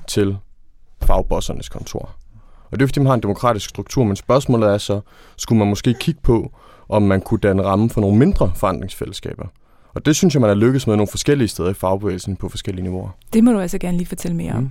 [0.09, 0.37] til
[1.03, 2.11] fagbossernes kontor.
[2.71, 5.01] Og det er fordi, man har en demokratisk struktur, men spørgsmålet er så,
[5.37, 6.53] skulle man måske kigge på,
[6.89, 9.47] om man kunne danne ramme for nogle mindre forandringsfællesskaber.
[9.97, 12.85] Og det synes jeg, man har lykkes med nogle forskellige steder i fagbevægelsen på forskellige
[12.85, 13.09] niveauer.
[13.33, 14.63] Det må du altså gerne lige fortælle mere om.
[14.63, 14.71] Mm.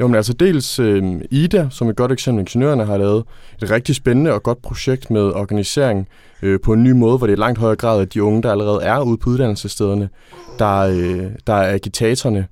[0.00, 3.24] Jo, men altså dels øh, Ida, som et godt eksempel, ingeniørerne har lavet
[3.62, 6.08] et rigtig spændende og godt projekt med organisering
[6.42, 8.50] øh, på en ny måde, hvor det er langt højere grad af de unge, der
[8.50, 10.08] allerede er ude på uddannelsesstederne,
[10.58, 12.46] der, øh, der er agitatorerne,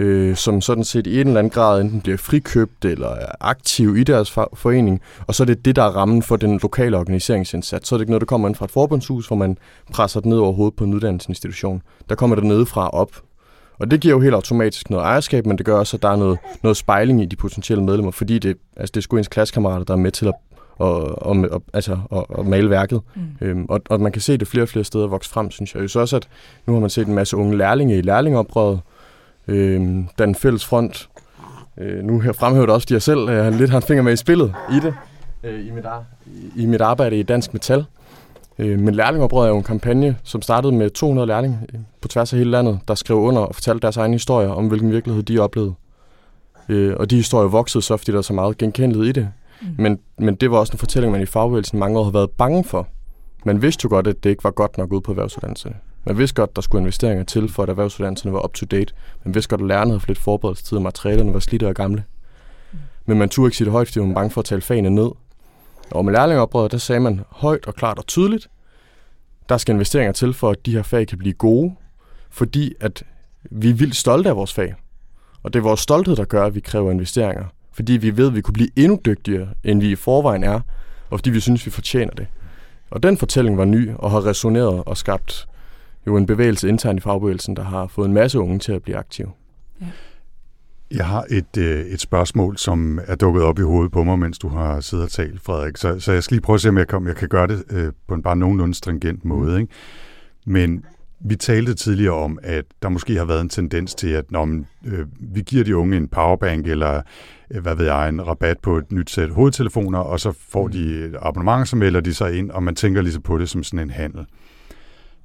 [0.00, 3.96] øh, som sådan set i en eller anden grad enten bliver frikøbt eller er aktiv
[3.96, 7.88] i deres forening, og så er det det, der er rammen for den lokale organiseringsindsats.
[7.88, 9.58] Så er det ikke noget, der kommer ind fra et forbundshus, hvor man
[9.92, 11.82] presser det ned over hovedet på en uddannelsesinstitution.
[12.08, 13.10] Der kommer det nedefra op.
[13.78, 16.16] Og det giver jo helt automatisk noget ejerskab, men det gør også, at der er
[16.16, 19.84] noget, noget spejling i de potentielle medlemmer, fordi det, altså det er sgu ens klassekammerater,
[19.84, 20.34] der er med til at
[20.78, 23.00] og, og, og, altså, og, og male værket.
[23.16, 23.22] Mm.
[23.40, 25.90] Øhm, og, og man kan se det flere og flere steder vokse frem, synes jeg.
[25.90, 26.28] Så også, at
[26.66, 28.80] nu har man set en masse unge lærlinge i lærlingeoprøret,
[29.50, 31.08] øh, den fælles front.
[31.78, 34.12] Øh, nu her fremhæver det også, at jeg selv øh, lidt har en finger med
[34.12, 34.94] i spillet i det,
[35.44, 35.84] øh, i, mit
[36.56, 37.84] i, mit arbejde i Dansk Metal.
[38.58, 42.32] Øh, men Lærlingoprøret er jo en kampagne, som startede med 200 lærlinge øh, på tværs
[42.32, 45.38] af hele landet, der skrev under og fortalte deres egne historier om, hvilken virkelighed de
[45.38, 45.74] oplevede.
[46.68, 49.28] Øh, og de historier voksede så, fordi der er så meget genkendelighed i det.
[49.62, 49.68] Mm.
[49.78, 52.64] Men, men det var også en fortælling, man i fagbevægelsen mange år har været bange
[52.64, 52.88] for.
[53.44, 55.76] Man vidste jo godt, at det ikke var godt nok ud på erhvervsuddannelserne.
[56.04, 58.94] Man vidste godt, der skulle investeringer til, for at erhvervsuddannelserne var up-to-date.
[59.24, 62.04] Man vidste godt, at lærerne havde lidt forberedelsestid, og materialerne var slidte og gamle.
[63.06, 64.90] Men man turde ikke sige det højt, fordi man var bange for at tale fagene
[64.90, 65.10] ned.
[65.90, 68.50] Og med lærlingeoprøret, der sagde man højt og klart og tydeligt,
[69.48, 71.74] der skal investeringer til, for at de her fag kan blive gode,
[72.30, 73.02] fordi at
[73.50, 74.74] vi er vildt stolte af vores fag.
[75.42, 77.44] Og det er vores stolthed, der gør, at vi kræver investeringer.
[77.72, 80.60] fordi vi ved, at vi kunne blive endnu dygtigere, end vi i forvejen er,
[81.10, 82.26] og fordi vi synes, vi fortjener det.
[82.90, 85.48] Og den fortælling var ny og har resoneret og skabt
[86.06, 88.96] jo en bevægelse internt i fagbevægelsen, der har fået en masse unge til at blive
[88.96, 89.30] aktive.
[89.80, 89.86] Ja.
[90.90, 94.38] Jeg har et, øh, et spørgsmål, som er dukket op i hovedet på mig, mens
[94.38, 95.76] du har siddet og talt, Frederik.
[95.76, 97.64] Så, så jeg skal lige prøve at se, om jeg kan, jeg kan gøre det
[97.70, 99.60] øh, på en bare nogenlunde stringent måde.
[99.60, 99.72] Ikke?
[100.46, 100.84] Men
[101.20, 104.66] vi talte tidligere om, at der måske har været en tendens til, at når man,
[104.86, 107.02] øh, vi giver de unge en powerbank eller
[107.50, 111.04] øh, hvad ved jeg, en rabat på et nyt sæt hovedtelefoner, og så får de
[111.04, 113.62] et abonnement, så melder de sig ind, og man tænker lige så på det som
[113.62, 114.26] sådan en handel.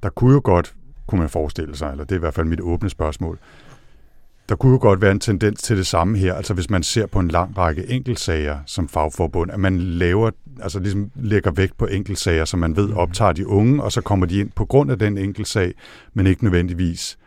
[0.04, 0.76] Der kunne jo godt,
[1.08, 3.40] kunne man forestille sig, eller det er i hvert fald mit åbne spørgsmål,
[4.50, 7.06] der kunne jo godt være en tendens til det samme her, altså hvis man ser
[7.06, 10.32] på en lang række enkeltsager som fagforbund, at man laver,
[10.62, 12.98] altså ligesom lægger vægt på enkeltsager, som man ved mm.
[12.98, 15.74] optager de unge, og så kommer de ind på grund af den enkeltsag,
[16.14, 17.18] men ikke nødvendigvis,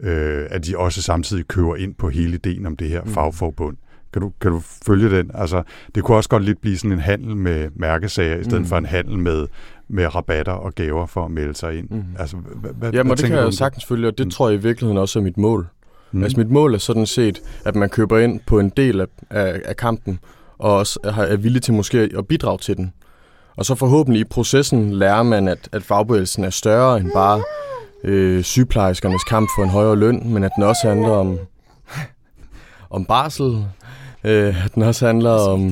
[0.00, 3.10] øh, at de også samtidig kører ind på hele ideen om det her mm.
[3.10, 3.76] fagforbund.
[4.12, 5.30] Kan du, kan du følge den?
[5.34, 5.62] Altså,
[5.94, 8.66] det kunne også godt lidt blive sådan en handel med mærkesager, i stedet mm.
[8.66, 9.46] for en handel med,
[9.90, 11.90] med rabatter og gaver for at melde sig ind.
[11.90, 12.04] Mm.
[12.18, 14.30] Altså, hvad, hvad, Jamen, hvad det kan jeg sagtens følge, og det mm.
[14.30, 15.68] tror jeg i virkeligheden også er mit mål.
[16.12, 16.22] Mm.
[16.22, 19.60] Altså mit mål er sådan set, at man køber ind på en del af, af,
[19.64, 20.18] af kampen,
[20.58, 22.92] og også er villig til måske at bidrage til den.
[23.56, 27.42] Og så forhåbentlig i processen lærer man, at, at fagbevægelsen er større end bare
[28.04, 31.38] øh, sygeplejerskernes kamp for en højere løn, men at den også handler om,
[32.90, 33.66] om barsel,
[34.24, 35.70] øh, at den også handler om...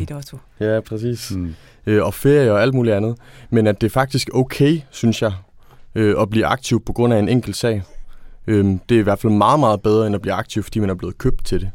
[0.61, 1.31] Ja, præcis.
[1.31, 1.55] Mm.
[1.89, 3.17] Øh, og ferie og alt muligt andet.
[3.51, 5.33] Men at det er faktisk okay, synes jeg,
[5.95, 7.83] øh, at blive aktiv på grund af en enkelt sag.
[8.47, 10.91] Øhm, det er i hvert fald meget, meget bedre, end at blive aktiv, fordi man
[10.91, 11.71] er blevet købt til det.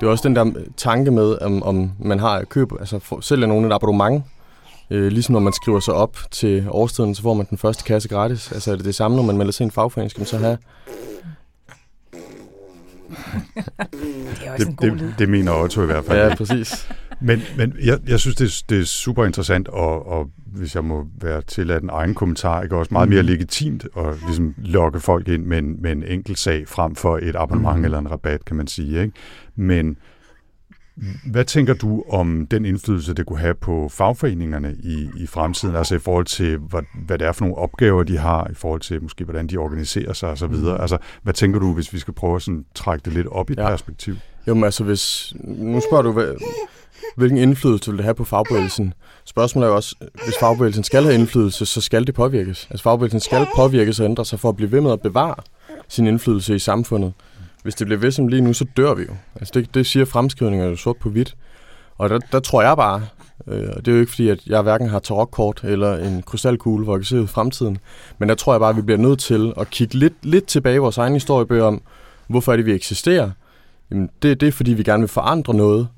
[0.00, 3.46] Det er også den der tanke med, om, om man har køb, altså for, sælger
[3.46, 4.24] nogen et abonnement,
[4.90, 8.08] øh, ligesom når man skriver sig op til årstiden, så får man den første kasse
[8.08, 8.52] gratis.
[8.52, 10.38] Altså er det det samme, når man melder sig i en fagforening, skal man så
[10.38, 10.58] have
[14.40, 16.28] det er også det, en god det, det mener Otto i hvert fald.
[16.28, 16.88] Ja, præcis.
[17.20, 20.84] Men, men jeg, jeg synes, det er, det er super interessant, og, og hvis jeg
[20.84, 23.28] må være til at en egen kommentar, ikke også meget mere mm.
[23.28, 27.36] legitimt at ligesom lokke folk ind med en, med en enkelt sag frem for et
[27.36, 27.84] abonnement mm.
[27.84, 29.02] eller en rabat, kan man sige.
[29.02, 29.12] Ikke?
[29.56, 29.96] Men
[31.30, 35.94] hvad tænker du om den indflydelse, det kunne have på fagforeningerne i, i fremtiden, altså
[35.94, 39.02] i forhold til, hvad, hvad det er for nogle opgaver, de har, i forhold til
[39.02, 40.46] måske, hvordan de organiserer sig osv.?
[40.46, 40.68] Mm.
[40.68, 43.52] Altså, hvad tænker du, hvis vi skal prøve at sådan, trække det lidt op i
[43.52, 43.68] et ja.
[43.68, 44.16] perspektiv?
[44.48, 46.34] Jo, men altså, hvis, nu spørger du, hvad,
[47.16, 48.94] hvilken indflydelse vil det have på fagbevægelsen?
[49.24, 49.94] Spørgsmålet er jo også,
[50.24, 52.66] hvis fagbevægelsen skal have indflydelse, så skal det påvirkes.
[52.70, 55.34] Altså fagbevægelsen skal påvirkes og ændre sig for at blive ved med at bevare
[55.88, 57.12] sin indflydelse i samfundet.
[57.62, 59.14] Hvis det bliver ved som lige nu, så dør vi jo.
[59.34, 61.36] Altså det, det siger fremskrivninger jo sort på hvidt.
[61.98, 63.06] Og der, der tror jeg bare,
[63.46, 66.84] øh, og det er jo ikke fordi, at jeg hverken har tarotkort eller en krystalkugle,
[66.84, 67.78] hvor jeg kan se ud i fremtiden,
[68.18, 70.74] men der tror jeg bare, at vi bliver nødt til at kigge lidt, lidt tilbage
[70.74, 71.82] i vores egen historiebøger om,
[72.28, 73.30] hvorfor er det, vi eksisterer.
[73.90, 75.88] Jamen, det, det er, fordi vi gerne vil forandre noget,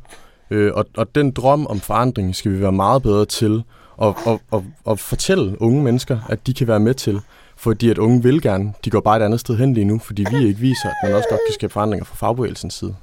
[0.50, 3.62] Øh, og, og den drøm om forandring skal vi være meget bedre til
[4.02, 7.20] at, at, at, at fortælle unge mennesker, at de kan være med til.
[7.56, 8.72] Fordi at unge vil gerne.
[8.84, 11.14] De går bare et andet sted hen lige nu, fordi vi ikke viser, at man
[11.14, 12.94] også godt kan skabe forandringer fra fagbevægelsens side.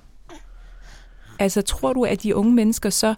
[1.40, 3.16] Altså tror du, at de unge mennesker så,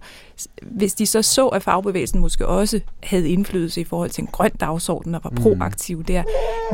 [0.61, 4.51] hvis de så så, at fagbevægelsen måske også havde indflydelse i forhold til en grøn
[4.51, 5.35] dagsorden og var mm.
[5.35, 6.23] proaktiv der,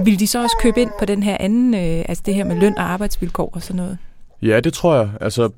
[0.04, 2.56] ville de så også købe ind på den her anden, øh, altså det her med
[2.56, 3.98] løn og arbejdsvilkår og sådan noget?
[4.42, 5.10] Ja, det tror jeg.
[5.22, 5.50] Altså,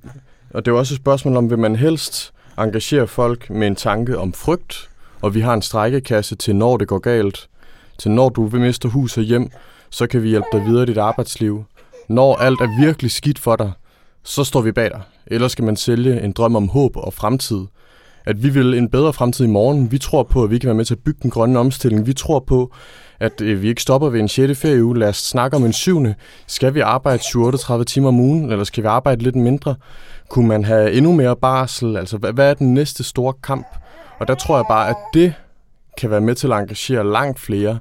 [0.53, 3.75] og det er jo også et spørgsmål om, vil man helst engagere folk med en
[3.75, 4.89] tanke om frygt,
[5.21, 7.49] og vi har en strækkekasse til, når det går galt,
[7.97, 9.49] til når du vil miste hus og hjem,
[9.89, 11.65] så kan vi hjælpe dig videre i dit arbejdsliv.
[12.09, 13.71] Når alt er virkelig skidt for dig,
[14.23, 15.01] så står vi bag dig.
[15.27, 17.65] Ellers skal man sælge en drøm om håb og fremtid.
[18.25, 19.91] At vi vil en bedre fremtid i morgen.
[19.91, 22.07] Vi tror på, at vi kan være med til at bygge den grønne omstilling.
[22.07, 22.73] Vi tror på,
[23.19, 24.59] at øh, vi ikke stopper ved en 6.
[24.59, 24.99] ferieuge.
[24.99, 26.05] Lad os snakke om en 7.
[26.47, 29.75] Skal vi arbejde 37 timer om ugen, eller skal vi arbejde lidt mindre?
[30.29, 31.97] Kunne man have endnu mere barsel?
[31.97, 33.67] Altså, hvad, hvad er den næste store kamp?
[34.19, 35.33] Og der tror jeg bare, at det
[35.97, 37.79] kan være med til at engagere langt flere,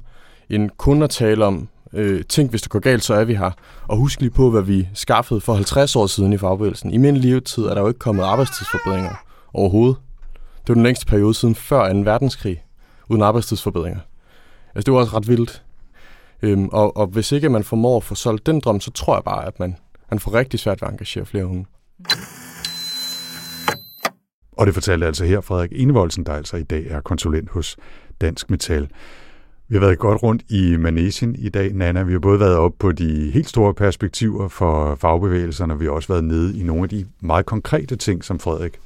[0.49, 3.51] end kun at tale om, øh, tænk hvis det går galt, så er vi her.
[3.87, 6.93] Og husk lige på, hvad vi skaffede for 50 år siden i fagbevægelsen.
[6.93, 9.23] I min levetid er der jo ikke kommet arbejdstidsforbedringer
[9.53, 9.95] overhovedet.
[10.61, 11.99] Det var den længste periode siden før 2.
[11.99, 12.63] verdenskrig,
[13.09, 13.99] uden arbejdstidsforbedringer.
[14.77, 15.63] Altså det var også ret vildt.
[16.41, 19.23] Øhm, og, og hvis ikke man formår at få solgt den drøm, så tror jeg
[19.23, 19.75] bare, at man,
[20.09, 21.65] man får rigtig svært ved at engagere flere unge.
[24.51, 27.77] Og det fortalte altså her Frederik Enevoldsen, der altså i dag er konsulent hos
[28.21, 28.87] Dansk Metal.
[29.67, 32.03] Vi har været godt rundt i Manesien i dag, Nana.
[32.03, 35.91] Vi har både været op på de helt store perspektiver for fagbevægelserne, og vi har
[35.91, 38.79] også været nede i nogle af de meget konkrete ting, som Frederik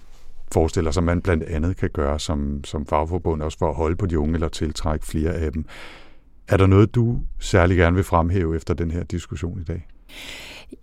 [0.54, 4.06] forestiller sig, man blandt andet kan gøre som, som fagforbund, også for at holde på
[4.06, 5.66] de unge eller tiltrække flere af dem.
[6.48, 9.88] Er der noget, du særlig gerne vil fremhæve efter den her diskussion i dag?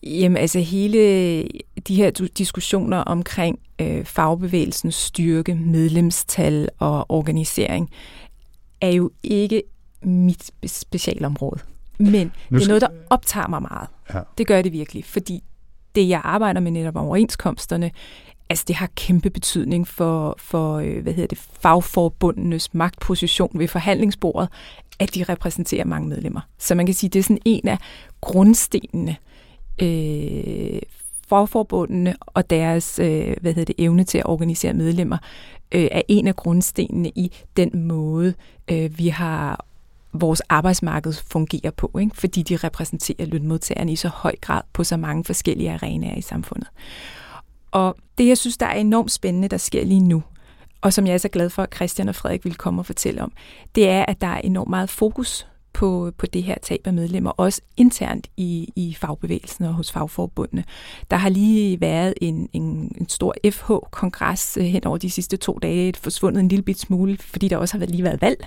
[0.03, 1.43] Jamen altså hele
[1.89, 7.91] de her diskussioner omkring øh, fagbevægelsens styrke, medlemstal og organisering
[8.81, 9.62] er jo ikke
[10.03, 11.61] mit specialområde.
[11.99, 13.89] Men det er noget, der optager mig meget.
[14.14, 14.21] Ja.
[14.39, 15.43] Det gør det virkelig, fordi
[15.95, 17.91] det, jeg arbejder med netop overenskomsterne,
[18.51, 24.49] altså det har kæmpe betydning for, for øh, hvad hedder det, fagforbundenes magtposition ved forhandlingsbordet,
[24.99, 26.41] at de repræsenterer mange medlemmer.
[26.59, 27.79] Så man kan sige, det er sådan en af
[28.21, 29.17] grundstenene
[29.83, 30.81] øh,
[31.29, 35.19] fagforbundene og deres øh, hvad hedder det, evne til at organisere medlemmer
[35.73, 38.35] øh, er en af grundstenene i den måde,
[38.71, 39.65] øh, vi har
[40.13, 42.17] vores arbejdsmarked fungerer på, ikke?
[42.17, 46.69] fordi de repræsenterer lønmodtagerne i så høj grad på så mange forskellige arenaer i samfundet.
[47.71, 50.23] Og det, jeg synes, der er enormt spændende, der sker lige nu,
[50.81, 53.23] og som jeg er så glad for, at Christian og Frederik vil komme og fortælle
[53.23, 53.33] om,
[53.75, 57.31] det er, at der er enormt meget fokus på, på det her tab af medlemmer,
[57.31, 60.64] også internt i, i fagbevægelsen og hos fagforbundene.
[61.11, 65.59] Der har lige været en, en, en stor FH-kongres øh, hen over de sidste to
[65.62, 68.47] dage, forsvundet en lille bit smule, fordi der også har lige været valg.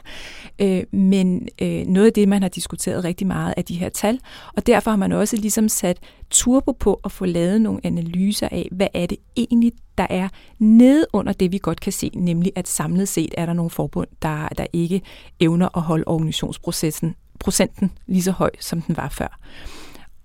[0.60, 4.20] Øh, men øh, noget af det, man har diskuteret rigtig meget, er de her tal,
[4.58, 5.98] og derfor har man også ligesom sat
[6.30, 10.30] turbo på at få lavet nogle analyser af, hvad er det egentlig, der er
[10.60, 14.08] nede under det, vi godt kan se, nemlig at samlet set er der nogle forbund,
[14.22, 15.02] der, der ikke
[15.40, 19.40] evner at holde organisationsprocessen procenten lige så høj, som den var før.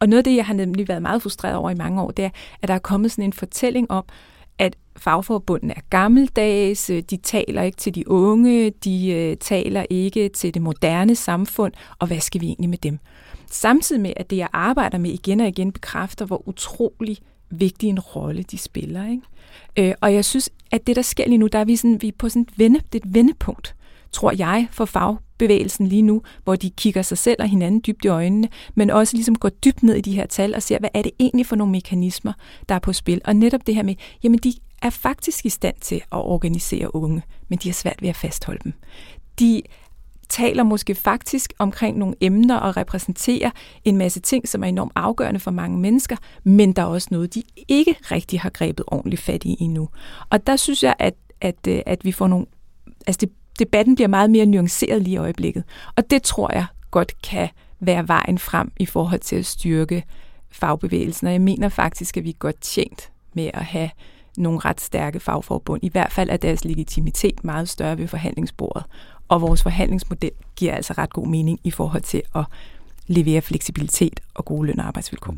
[0.00, 2.24] Og noget af det, jeg har nemlig været meget frustreret over i mange år, det
[2.24, 2.30] er,
[2.62, 4.04] at der er kommet sådan en fortælling om,
[4.58, 10.28] at fagforbundene er gammeldags, øh, de taler ikke til de unge, de øh, taler ikke
[10.28, 12.98] til det moderne samfund, og hvad skal vi egentlig med dem?
[13.50, 17.18] Samtidig med, at det, jeg arbejder med igen og igen, bekræfter, hvor utrolig
[17.50, 19.10] vigtig en rolle de spiller.
[19.10, 19.22] Ikke?
[19.78, 22.08] Øh, og jeg synes, at det, der sker lige nu, der er vi, sådan, vi
[22.08, 23.74] er på sådan et, vende, det er et vendepunkt,
[24.12, 28.08] tror jeg, for fagbevægelsen lige nu, hvor de kigger sig selv og hinanden dybt i
[28.08, 31.02] øjnene, men også ligesom går dybt ned i de her tal og ser, hvad er
[31.02, 32.32] det egentlig for nogle mekanismer,
[32.68, 33.20] der er på spil.
[33.24, 34.52] Og netop det her med, jamen de
[34.82, 38.60] er faktisk i stand til at organisere unge, men de har svært ved at fastholde
[38.64, 38.72] dem.
[39.38, 39.62] De
[40.28, 43.50] taler måske faktisk omkring nogle emner og repræsenterer
[43.84, 47.34] en masse ting, som er enormt afgørende for mange mennesker, men der er også noget,
[47.34, 49.88] de ikke rigtig har grebet ordentligt fat i endnu.
[50.30, 52.46] Og der synes jeg, at, at, øh, at vi får nogle...
[53.06, 55.64] Altså det, debatten bliver meget mere nuanceret lige i øjeblikket.
[55.96, 57.48] Og det tror jeg godt kan
[57.80, 60.04] være vejen frem i forhold til at styrke
[60.50, 61.26] fagbevægelsen.
[61.26, 63.90] Og jeg mener faktisk, at vi er godt tjent med at have
[64.36, 65.84] nogle ret stærke fagforbund.
[65.84, 68.84] I hvert fald er deres legitimitet meget større ved forhandlingsbordet.
[69.28, 72.44] Og vores forhandlingsmodel giver altså ret god mening i forhold til at
[73.06, 75.34] levere fleksibilitet og gode løn- og arbejdsvilkår.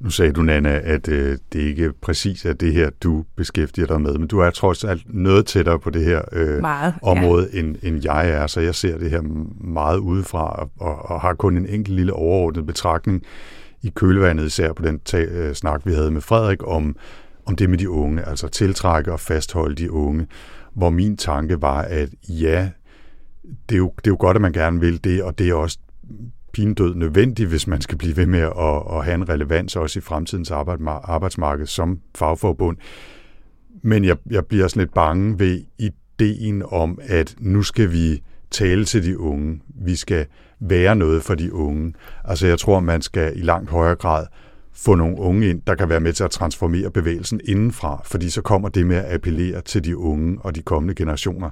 [0.00, 4.00] Nu sagde du, Nana, at øh, det ikke præcis er det her, du beskæftiger dig
[4.00, 7.58] med, men du er trods alt noget tættere på det her øh, meget, område, ja.
[7.58, 9.20] end, end jeg er, så jeg ser det her
[9.60, 13.22] meget udefra, og, og har kun en enkelt lille overordnet betragtning
[13.82, 16.96] i kølvandet, især på den ta- øh, snak, vi havde med Frederik, om,
[17.46, 20.26] om det med de unge, altså tiltrække og fastholde de unge,
[20.74, 22.68] hvor min tanke var, at ja,
[23.68, 25.54] det er, jo, det er jo godt, at man gerne vil det, og det er
[25.54, 25.78] også
[26.52, 30.02] pindød nødvendigt, hvis man skal blive ved med at, at have en relevans også i
[30.02, 32.76] fremtidens arbejdsmarked som fagforbund.
[33.82, 38.84] Men jeg, jeg bliver sådan lidt bange ved ideen om, at nu skal vi tale
[38.84, 39.60] til de unge.
[39.68, 40.26] Vi skal
[40.60, 41.94] være noget for de unge.
[42.24, 44.26] Altså jeg tror, man skal i langt højere grad
[44.72, 48.42] få nogle unge ind, der kan være med til at transformere bevægelsen indenfra, fordi så
[48.42, 51.50] kommer det med at appellere til de unge og de kommende generationer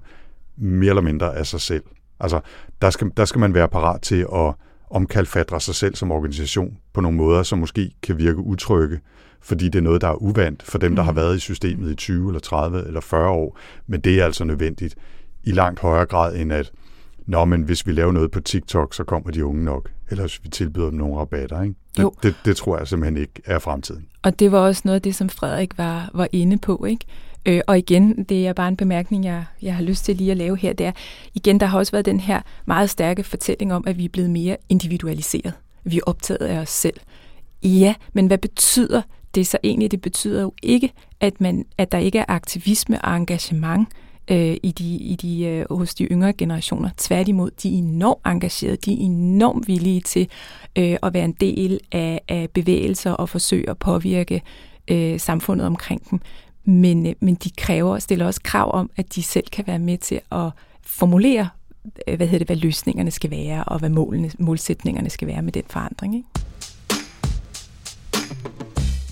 [0.57, 1.85] mere eller mindre af sig selv.
[2.21, 2.41] Altså,
[2.83, 4.55] der skal, der skal man være parat til at
[4.91, 9.01] omkalfatre sig selv som organisation på nogle måder, som måske kan virke utrygge,
[9.41, 11.17] fordi det er noget, der er uvandt for dem, der har mm.
[11.17, 13.59] været i systemet i 20 eller 30 eller 40 år.
[13.87, 14.95] Men det er altså nødvendigt
[15.45, 16.73] i langt højere grad end at,
[17.27, 19.91] nå, men hvis vi laver noget på TikTok, så kommer de unge nok.
[20.11, 21.63] Eller hvis vi tilbyder dem nogle rabatter.
[21.63, 21.75] Ikke?
[21.97, 22.15] Det, jo.
[22.23, 24.07] Det, det tror jeg simpelthen ikke er fremtiden.
[24.23, 26.85] Og det var også noget af det, som Frederik var, var inde på.
[26.85, 27.07] ikke?
[27.47, 30.37] Øh, og igen, det er bare en bemærkning, jeg, jeg har lyst til lige at
[30.37, 30.93] lave her, det er,
[31.35, 34.31] igen, der har også været den her meget stærke fortælling om, at vi er blevet
[34.31, 35.53] mere individualiseret.
[35.85, 37.01] Vi er optaget af os selv.
[37.63, 39.03] Ja, men hvad betyder
[39.35, 39.91] det så egentlig?
[39.91, 43.89] Det betyder jo ikke, at, man, at der ikke er aktivisme og engagement
[44.31, 46.91] øh, i de, i de, øh, hos de yngre generationer.
[46.97, 50.29] Tværtimod, de er enormt engagerede, de er enormt villige til
[50.79, 54.43] øh, at være en del af, af bevægelser og forsøge at påvirke
[54.91, 56.21] øh, samfundet omkring dem
[56.65, 59.99] men, øh, men de kræver stiller også krav om, at de selv kan være med
[59.99, 60.51] til at
[60.83, 61.49] formulere,
[62.09, 65.53] øh, hvad hedder det, hvad løsningerne skal være, og hvad målene, målsætningerne skal være med
[65.53, 66.15] den forandring.
[66.15, 66.29] Ikke?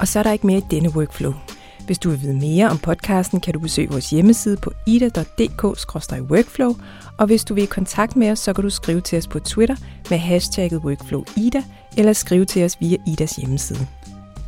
[0.01, 1.35] Og så er der ikke mere i denne workflow.
[1.87, 6.77] Hvis du vil vide mere om podcasten, kan du besøge vores hjemmeside på ida.dk-workflow,
[7.19, 9.39] og hvis du vil i kontakt med os, så kan du skrive til os på
[9.39, 9.77] Twitter
[10.11, 11.63] med hashtagget workflowida,
[11.97, 13.87] eller skrive til os via Idas hjemmeside.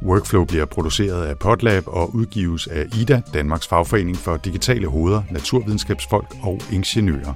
[0.04, 6.34] Workflow bliver produceret af Podlab og udgives af IDA, Danmarks Fagforening for Digitale Hoveder, Naturvidenskabsfolk
[6.42, 7.34] og Ingeniører.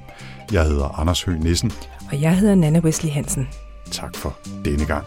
[0.52, 1.72] Jeg hedder Anders Høgh Nissen.
[2.12, 3.48] Og jeg hedder Nana Wesley Hansen.
[3.90, 5.04] Tak for denne gang.